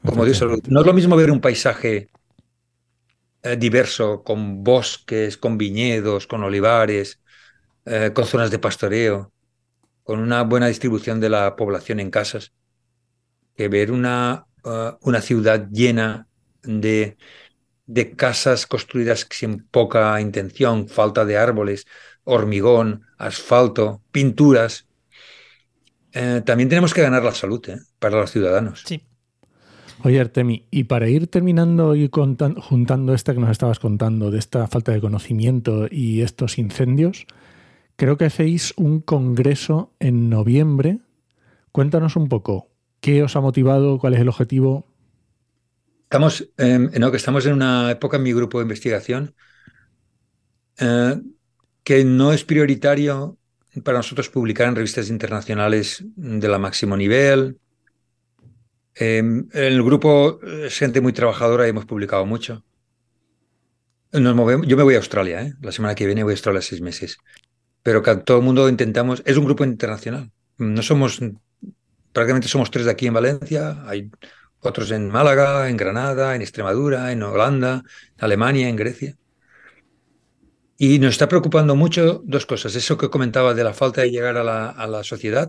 [0.04, 2.08] Como Dios No es lo mismo ver un paisaje
[3.42, 7.20] eh, diverso, con bosques, con viñedos, con olivares,
[7.86, 9.32] eh, con zonas de pastoreo,
[10.02, 12.52] con una buena distribución de la población en casas,
[13.54, 16.26] que ver una, eh, una ciudad llena
[16.62, 17.16] de,
[17.86, 21.86] de casas construidas sin poca intención, falta de árboles,
[22.24, 24.86] hormigón, asfalto, pinturas.
[26.44, 27.62] también tenemos que ganar la salud
[27.98, 28.82] para los ciudadanos.
[28.86, 29.02] Sí.
[30.02, 34.66] Oye, Artemi, y para ir terminando y juntando esta que nos estabas contando, de esta
[34.66, 37.26] falta de conocimiento y estos incendios,
[37.96, 41.00] creo que hacéis un congreso en noviembre.
[41.72, 42.70] Cuéntanos un poco,
[43.00, 43.98] ¿qué os ha motivado?
[43.98, 44.86] ¿Cuál es el objetivo?
[46.04, 49.34] Estamos, eh, que estamos en una época en mi grupo de investigación
[50.78, 51.20] eh,
[51.82, 53.38] que no es prioritario
[53.82, 57.58] para nosotros publicar en revistas internacionales de la máximo nivel,
[58.94, 62.64] em, el grupo es eh, gente muy trabajadora y hemos publicado mucho.
[64.12, 66.80] Nos movemos, yo me voy a Australia, la semana que viene voy a Australia seis
[66.80, 67.18] meses.
[67.86, 70.32] Pero que todo el mundo intentamos, es un grupo internacional.
[70.58, 71.20] No somos,
[72.12, 74.10] prácticamente somos tres de aquí en Valencia, hay
[74.58, 77.84] otros en Málaga, en Granada, en Extremadura, en Holanda,
[78.18, 79.16] en Alemania, en Grecia.
[80.76, 82.74] Y nos está preocupando mucho dos cosas.
[82.74, 85.48] Eso que comentaba de la falta de llegar a la, sociedad,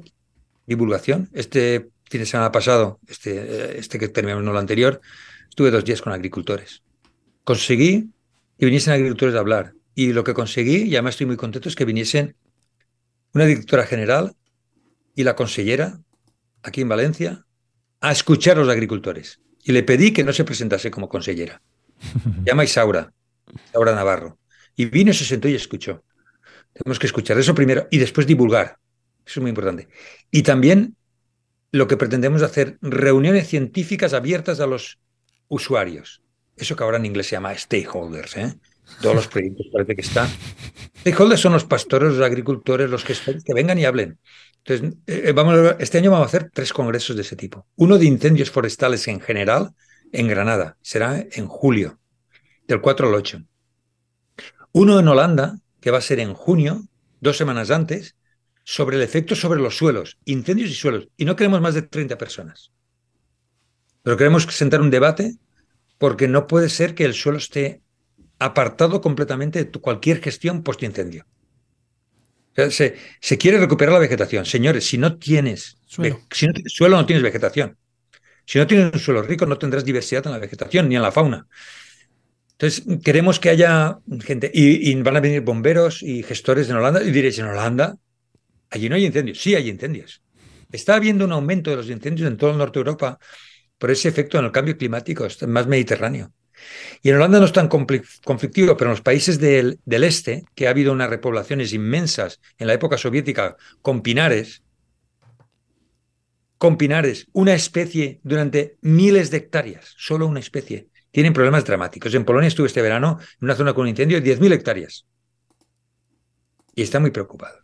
[0.67, 1.29] divulgación.
[1.33, 5.01] Este fin de semana pasado, este, este que terminamos no lo anterior,
[5.49, 6.83] estuve dos días con agricultores.
[7.43, 8.11] Conseguí
[8.59, 9.73] que viniesen agricultores a hablar.
[9.97, 12.35] Y lo que conseguí, y además estoy muy contento, es que viniesen
[13.33, 14.35] una directora general
[15.15, 15.99] y la consellera
[16.61, 17.47] aquí en Valencia
[17.99, 19.41] a escuchar a los agricultores.
[19.63, 21.63] Y le pedí que no se presentase como consellera.
[22.45, 23.11] llama Isaura,
[23.69, 24.37] Isaura Navarro.
[24.75, 26.03] Y vino, se sentó y escuchó.
[26.73, 28.77] Tenemos que escuchar eso primero y después divulgar.
[29.25, 29.87] Eso es muy importante.
[30.29, 30.95] Y también
[31.71, 34.99] lo que pretendemos hacer, reuniones científicas abiertas a los
[35.47, 36.21] usuarios.
[36.55, 38.59] Eso que ahora en inglés se llama stakeholders, ¿eh?
[39.01, 40.29] Todos los proyectos parece que están.
[40.99, 44.19] Stakeholders son los pastores, los agricultores, los que, que vengan y hablen.
[44.65, 45.33] Entonces, eh,
[45.79, 47.67] este año vamos a hacer tres congresos de ese tipo.
[47.75, 49.71] Uno de incendios forestales en general
[50.11, 50.77] en Granada.
[50.81, 51.99] Será en julio,
[52.67, 53.43] del 4 al 8.
[54.73, 56.83] Uno en Holanda, que va a ser en junio,
[57.21, 58.15] dos semanas antes,
[58.63, 62.17] sobre el efecto sobre los suelos, incendios y suelos, y no queremos más de 30
[62.17, 62.73] personas.
[64.03, 65.37] Pero queremos sentar un debate
[65.97, 67.81] porque no puede ser que el suelo esté
[68.39, 71.25] apartado completamente de cualquier gestión post-incendio.
[72.55, 74.45] se, se, quiere recuperar la vegetación.
[74.45, 76.19] Señores, si no tienes suelo.
[76.31, 77.77] Si no tienes suelo, no tienes vegetación.
[78.45, 81.11] Si no tienes un suelo rico, no tendrás diversidad en la vegetación ni en la
[81.11, 81.47] fauna.
[82.53, 87.03] Entonces, queremos que haya gente, y, y van a venir bomberos y gestores en Holanda,
[87.03, 87.97] y diréis, en Holanda,
[88.69, 89.39] Allí no hay incendios.
[89.39, 90.21] Sí hay incendios.
[90.71, 93.19] Está habiendo un aumento de los incendios en todo el norte de Europa
[93.77, 96.33] por ese efecto en el cambio climático, más mediterráneo.
[97.01, 100.71] Y en Holanda no es tan conflictivo, pero en los países del, este, que ha
[100.71, 104.63] habido unas repoblaciones inmensas en la época soviética con pinares,
[106.57, 112.13] con pinares, una especie durante miles de hectáreas, solo una especie, tienen problemas dramáticos.
[112.13, 115.05] En Polonia estuve este verano en una zona con un incendio de 10.000 hectáreas.
[116.75, 117.61] Y están muy preocupados.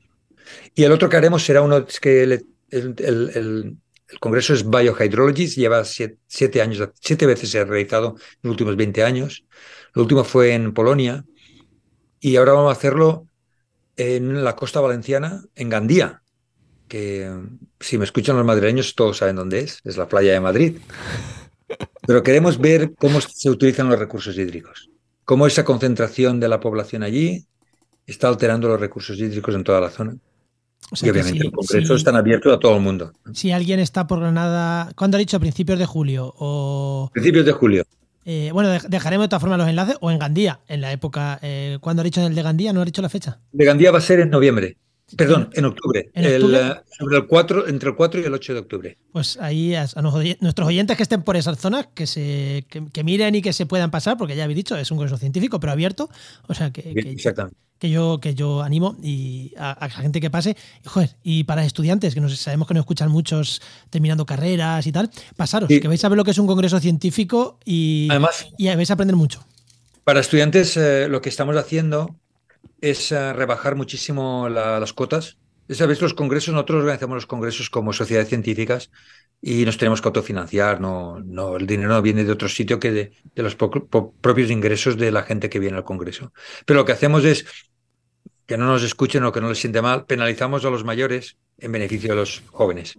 [0.75, 3.77] Y el otro que haremos será uno que el,
[4.19, 9.03] congreso es Biohydrology, lleva siete, años, siete veces se ha realizado en los últimos 20
[9.03, 9.45] años.
[9.93, 11.25] Lo último fue en Polonia
[12.19, 13.27] y ahora vamos a hacerlo
[13.95, 16.21] en la costa valenciana, en Gandía,
[16.87, 17.31] que
[17.79, 20.77] si me escuchan los madrileños todos saben dónde es, es la playa de Madrid.
[22.05, 24.89] Pero queremos ver cómo se utilizan los recursos hídricos,
[25.25, 27.45] cómo esa concentración de la población allí
[28.05, 30.15] está alterando los recursos hídricos en toda la zona.
[31.01, 33.13] Y obviamente el Congreso está abierto a todo el mundo.
[33.33, 35.39] Si alguien está por Granada, ¿cuándo ha dicho?
[35.39, 36.33] ¿Principios de julio?
[36.37, 37.09] O...
[37.13, 37.83] Principios de julio.
[38.25, 41.39] Eh, bueno, dejaremos de todas formas los enlaces o en Gandía, en la época.
[41.41, 42.71] Eh, ¿Cuándo ha dicho en el de Gandía?
[42.73, 43.39] ¿No ha dicho la fecha?
[43.51, 44.77] De Gandía va a ser en noviembre.
[45.17, 46.09] Perdón, en octubre.
[46.13, 48.97] El, eh, sobre el 4, entre el 4 y el 8 de octubre.
[49.11, 49.87] Pues ahí a,
[50.39, 53.91] nuestros oyentes que estén por esas zonas, que se que, miren y que se puedan
[53.91, 56.09] pasar, porque ya habéis dicho, es un curso científico, pero abierto.
[56.47, 56.93] O sea que,
[57.79, 60.55] que, yo, que yo animo y a, la gente que pase.
[60.83, 64.91] Y, joder, y para estudiantes, que nos, sabemos que nos escuchan muchos terminando carreras y
[64.91, 68.67] tal, pasaros, que vais a ver lo que es un congreso científico y, Además, y
[68.67, 69.45] vais a aprender mucho.
[70.03, 72.19] Para estudiantes, eh, lo que estamos haciendo
[72.81, 75.37] es eh, rebajar muchísimo las cuotas.
[75.69, 78.91] Sabéis, los congresos, nosotros organizamos los congresos como sociedades científicas
[79.41, 82.91] y nos tenemos que autofinanciar, no, no, el dinero no viene de otro sitio que
[82.91, 86.33] de, los propios ingresos de la gente que viene al congreso.
[86.65, 87.45] Pero lo que hacemos es
[88.45, 91.71] que no nos escuchen o que no les siente mal, penalizamos a los mayores en
[91.71, 92.97] beneficio de los jóvenes.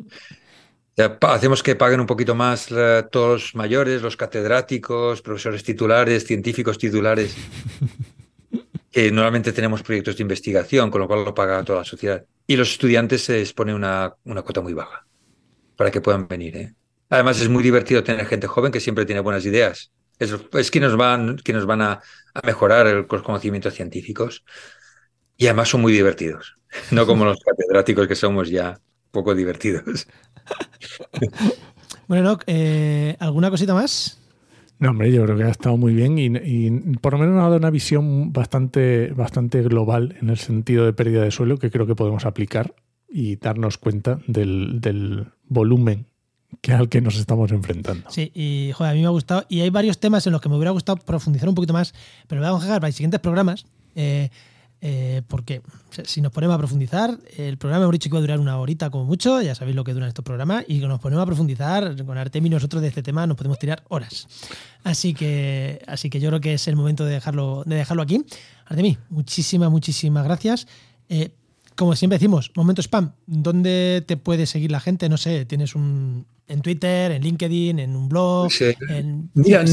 [1.20, 6.78] hacemos que paguen un poquito más eh, todos los mayores, los catedráticos, profesores titulares, científicos
[6.78, 7.36] titulares.
[8.94, 12.24] que normalmente tenemos proyectos de investigación, con lo cual lo paga toda la sociedad.
[12.46, 15.04] Y los estudiantes se les pone una, una cuota muy baja
[15.74, 16.56] para que puedan venir.
[16.56, 16.74] ¿eh?
[17.10, 19.90] Además, es muy divertido tener gente joven que siempre tiene buenas ideas.
[20.20, 22.02] Es, es que nos van, que nos van a,
[22.44, 24.44] mejorar los conocimientos científicos.
[25.36, 26.56] Y además son muy divertidos,
[26.92, 28.78] no como los catedráticos que somos ya
[29.10, 30.06] poco divertidos.
[32.06, 34.20] Bueno, eh, ¿alguna cosita más?
[34.78, 37.56] No, hombre, yo creo que ha estado muy bien y, por lo menos ha dado
[37.56, 41.94] una visión bastante, bastante global en el sentido de pérdida de suelo que creo que
[41.94, 42.74] podemos aplicar
[43.08, 46.06] y darnos cuenta del, volumen
[46.60, 48.08] que al que nos estamos enfrentando.
[48.10, 49.44] Sí, y joder, a mí me ha gustado.
[49.48, 51.94] Y hay varios temas en los que me hubiera gustado profundizar un poquito más,
[52.26, 53.66] pero lo vamos a dejar para los siguientes programas.
[53.94, 54.30] Eh,
[54.86, 55.62] eh, porque
[56.04, 58.90] si nos ponemos a profundizar, el programa hemos dicho que va a durar una horita
[58.90, 62.18] como mucho, ya sabéis lo que duran estos programas, y nos ponemos a profundizar con
[62.18, 64.28] Artemi nosotros de este tema nos podemos tirar horas.
[64.82, 68.26] Así que, así que yo creo que es el momento de dejarlo, de dejarlo aquí.
[68.66, 70.66] Artemi, muchísimas, muchísimas gracias.
[71.08, 71.30] Eh,
[71.76, 75.08] como siempre decimos, momento spam, ¿dónde te puede seguir la gente?
[75.08, 78.50] No sé, tienes un en Twitter, en LinkedIn, en un blog.
[79.32, 79.64] Mira,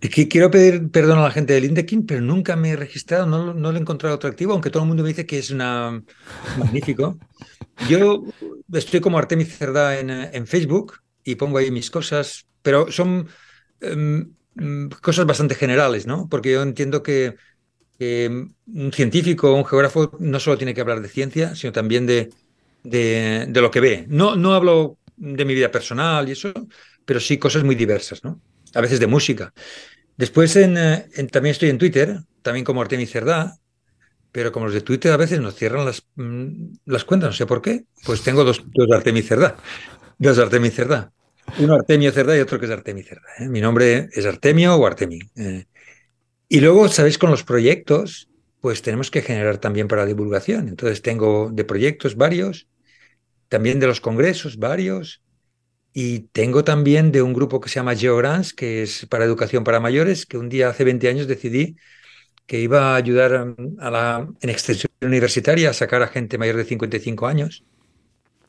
[0.00, 3.72] Quiero pedir perdón a la gente de LinkedIn, pero nunca me he registrado, no, no
[3.72, 6.02] lo he encontrado atractivo, aunque todo el mundo me dice que es una
[6.58, 7.18] magnífico.
[7.90, 8.24] Yo
[8.72, 13.28] estoy como Artemis Cerdá en, en Facebook y pongo ahí mis cosas, pero son
[13.80, 14.32] em,
[15.02, 16.26] cosas bastante generales, ¿no?
[16.28, 17.36] Porque yo entiendo que,
[18.66, 22.30] un científico o un geógrafo no solo tiene que hablar de ciencia, sino también de,
[22.82, 24.06] de, de lo que ve.
[24.08, 26.52] No, no hablo de mi vida personal y eso,
[27.04, 28.40] pero sí cosas muy diversas, ¿no?
[28.74, 29.52] A veces de música.
[30.16, 33.56] Después eh, en, también estoy en Twitter, también como Artemis Cerdá,
[34.30, 37.46] pero como los de Twitter a veces nos cierran las, mm, las cuentas, no sé
[37.46, 39.56] por qué, pues tengo dos, dos Artemis Cerdá,
[40.18, 41.12] dos Artemis Cerdá.
[41.58, 43.28] Uno Artemio Cerdá y otro que es Artemis Cerdá.
[43.38, 43.48] ¿eh?
[43.48, 45.20] Mi nombre es Artemio o Artemi.
[45.36, 45.64] Eh.
[46.48, 47.18] Y luego, ¿sabéis?
[47.18, 48.28] Con los proyectos,
[48.60, 50.68] pues tenemos que generar también para divulgación.
[50.68, 52.68] Entonces tengo de proyectos varios,
[53.48, 55.21] también de los congresos varios,
[55.92, 59.80] y tengo también de un grupo que se llama GeoGrants, que es para educación para
[59.80, 61.76] mayores, que un día hace 20 años decidí
[62.46, 66.64] que iba a ayudar a la, en extensión universitaria a sacar a gente mayor de
[66.64, 67.64] 55 años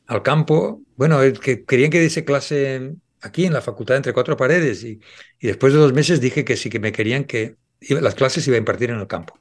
[0.06, 0.82] al campo.
[0.96, 5.00] Bueno, que querían que diese clase aquí en la facultad entre cuatro paredes y,
[5.40, 7.56] después de dos meses dije que sí, que me querían que
[7.88, 9.38] las clases iba a impartir en el campo.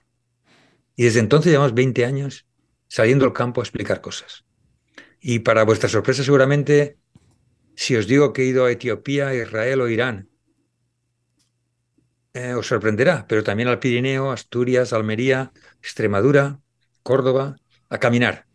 [0.95, 2.45] Y desde entonces llevamos 20 años
[2.87, 4.45] saliendo al campo a explicar cosas.
[5.19, 6.97] Y para vuestra sorpresa seguramente
[7.75, 10.29] si os digo que he ido a Etiopía, Israel o Irán,
[12.33, 15.51] eh, os sorprenderá, pero también al Pirineo, Asturias, Almería,
[15.81, 16.59] Extremadura,
[17.03, 17.57] Córdoba,
[17.89, 18.47] a caminar.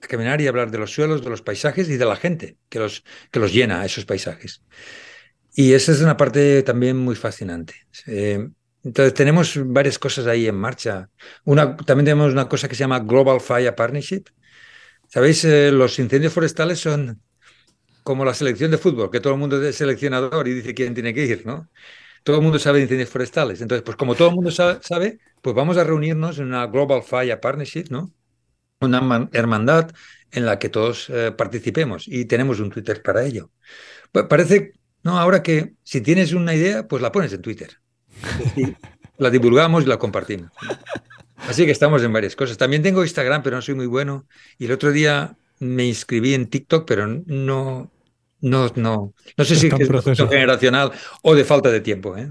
[0.00, 2.78] A caminar y hablar de los suelos, de los paisajes y de la gente que
[2.78, 4.62] los, que los llena a esos paisajes.
[5.54, 7.74] Y esa es una parte también muy fascinante.
[8.06, 8.48] Eh,
[8.82, 11.10] entonces tenemos varias cosas ahí en marcha.
[11.44, 14.24] Una, también tenemos una cosa que se llama Global Fire Partnership.
[15.08, 17.20] Sabéis, eh, los incendios forestales son
[18.06, 21.12] como la selección de fútbol, que todo el mundo es seleccionador y dice quién tiene
[21.12, 21.68] que ir, ¿no?
[22.22, 23.60] Todo el mundo sabe de incendios forestales.
[23.60, 27.40] Entonces, pues como todo el mundo sabe, pues vamos a reunirnos en una Global Fire
[27.40, 28.12] Partnership, ¿no?
[28.80, 29.90] Una hermandad
[30.30, 33.50] en la que todos eh, participemos y tenemos un Twitter para ello.
[34.12, 37.80] Pues parece, no, ahora que si tienes una idea, pues la pones en Twitter.
[39.18, 40.52] la divulgamos y la compartimos.
[41.38, 42.56] Así que estamos en varias cosas.
[42.56, 44.28] También tengo Instagram, pero no soy muy bueno.
[44.58, 47.90] Y el otro día me inscribí en TikTok, pero no,
[48.40, 52.16] no, no, no sé si es un proceso generacional o de falta de tiempo.
[52.16, 52.26] ¿eh?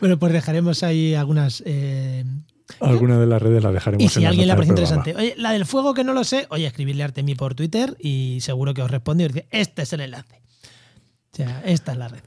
[0.00, 1.62] bueno, pues dejaremos ahí algunas.
[1.66, 2.24] Eh...
[2.80, 4.04] Alguna de las redes la dejaremos.
[4.04, 6.66] Y si alguien la parece interesante, oye, la del fuego que no lo sé, oye,
[6.66, 9.92] escribirle a Artemi por Twitter y seguro que os responde y os dice, este es
[9.92, 10.40] el enlace.
[11.32, 12.20] O sea, esta es la red.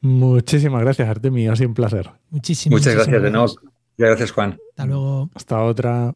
[0.00, 1.46] Muchísimas gracias, Artemi.
[1.46, 2.10] Ha sido un placer.
[2.30, 3.54] Muchísimas, Muchas gracias, de nuevo.
[3.98, 4.58] Gracias, Juan.
[4.70, 5.30] Hasta luego.
[5.34, 6.14] Hasta otra.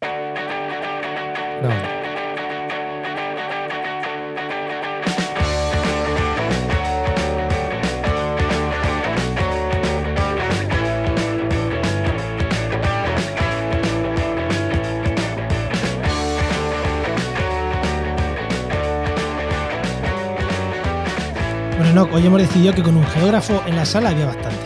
[21.95, 24.59] Bueno, hoy hemos decidido que con un geógrafo en la sala había bastante.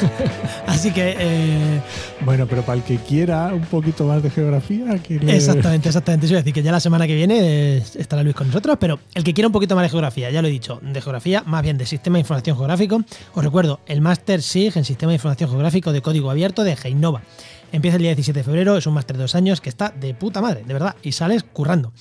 [0.66, 1.14] Así que.
[1.18, 1.82] Eh,
[2.22, 4.86] bueno, pero para el que quiera un poquito más de geografía.
[4.94, 6.24] Exactamente, exactamente.
[6.24, 9.22] Eso es decir, que ya la semana que viene estará Luis con nosotros, pero el
[9.22, 11.76] que quiera un poquito más de geografía, ya lo he dicho, de geografía, más bien
[11.76, 13.02] de Sistema de Información Geográfico,
[13.34, 17.20] os recuerdo el Máster SIG en Sistema de Información Geográfico de Código Abierto de Geinova.
[17.70, 20.14] Empieza el día 17 de febrero, es un máster de dos años que está de
[20.14, 21.92] puta madre, de verdad, y sales currando.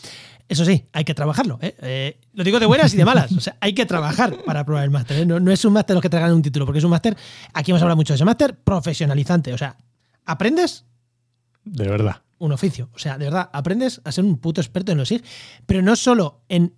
[0.50, 1.60] Eso sí, hay que trabajarlo.
[1.62, 1.76] ¿eh?
[1.82, 3.32] Eh, lo digo de buenas y de malas.
[3.32, 5.20] O sea, hay que trabajar para probar el máster.
[5.20, 5.26] ¿eh?
[5.26, 7.16] No, es un máster los que traigan un título, porque es un máster,
[7.54, 9.54] aquí hemos hablado mucho de ese máster, profesionalizante.
[9.54, 9.78] O sea,
[10.26, 10.86] aprendes.
[11.64, 12.24] De verdad.
[12.40, 12.90] Un oficio.
[12.96, 15.24] O sea, de verdad, aprendes a ser un puto experto en los SIG,
[15.68, 16.74] pero no solo en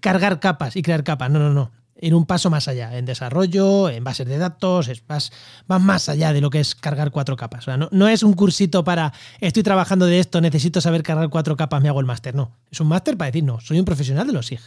[0.00, 1.30] cargar capas y crear capas.
[1.30, 5.02] No, no, no ir un paso más allá, en desarrollo, en bases de datos, es
[5.08, 5.32] más,
[5.66, 7.60] más allá de lo que es cargar cuatro capas.
[7.60, 11.56] O sea, no, es un cursito para estoy trabajando de esto, necesito saber cargar cuatro
[11.56, 12.34] capas, me hago el máster.
[12.34, 14.60] No, es un máster para decir, no, soy un profesional de los SIG.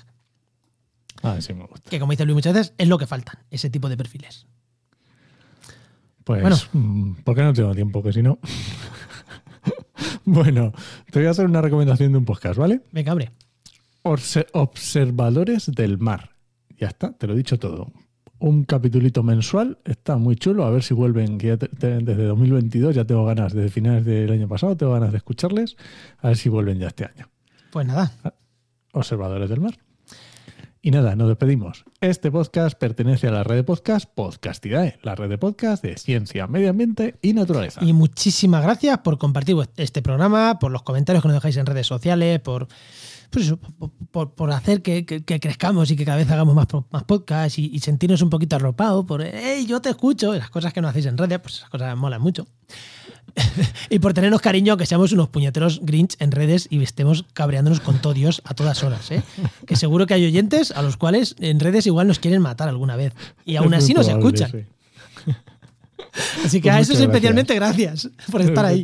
[1.22, 1.90] Ah, sí me gusta.
[1.90, 4.46] Que como dice Luis muchas veces, es lo que faltan, ese tipo de perfiles.
[6.24, 6.56] Pues, bueno.
[6.74, 8.02] Mm, ¿por qué no tengo tiempo?
[8.02, 8.40] Que si no.
[10.26, 10.74] bueno,
[11.12, 12.82] te voy a hacer una recomendación de un podcast, ¿vale?
[12.92, 13.32] Venga, hombre.
[14.04, 16.33] Observadores del mar.
[16.78, 17.92] Ya está, te lo he dicho todo.
[18.40, 23.26] Un capitulito mensual, está muy chulo, a ver si vuelven, que desde 2022 ya tengo
[23.26, 25.78] ganas, desde finales del año pasado tengo ganas de escucharles,
[26.20, 27.30] a ver si vuelven ya este año.
[27.72, 28.12] Pues nada.
[28.24, 28.34] Ah,
[28.92, 29.78] observadores del mar.
[30.86, 31.86] Y nada, nos despedimos.
[32.02, 36.46] Este podcast pertenece a la red de podcast Podcastidae, la red de podcast de ciencia,
[36.46, 37.80] medio ambiente y naturaleza.
[37.86, 41.88] Y muchísimas gracias por compartir este programa, por los comentarios que nos dejáis en redes
[41.88, 42.68] sociales, por
[43.34, 43.60] pues eso,
[44.12, 48.30] por, hacer que, crezcamos y que cada vez hagamos más, más podcasts y, sentirnos un
[48.30, 51.56] poquito arropados por, hey, yo te escucho, las cosas que nos hacéis en redes, pues
[51.56, 52.46] esas cosas molan mucho.
[53.90, 58.00] y por tenernos cariño, que seamos unos puñeteros grinch en redes y estemos cabreándonos con
[58.00, 59.10] todo Dios a todas horas.
[59.10, 59.24] ¿eh?
[59.66, 62.96] Que seguro que hay oyentes a los cuales en redes igual nos quieren matar alguna
[62.96, 63.14] vez.
[63.46, 64.68] Y aún así nos escuchan.
[66.46, 68.84] Así que a pues eso es especialmente gracias por estar ahí.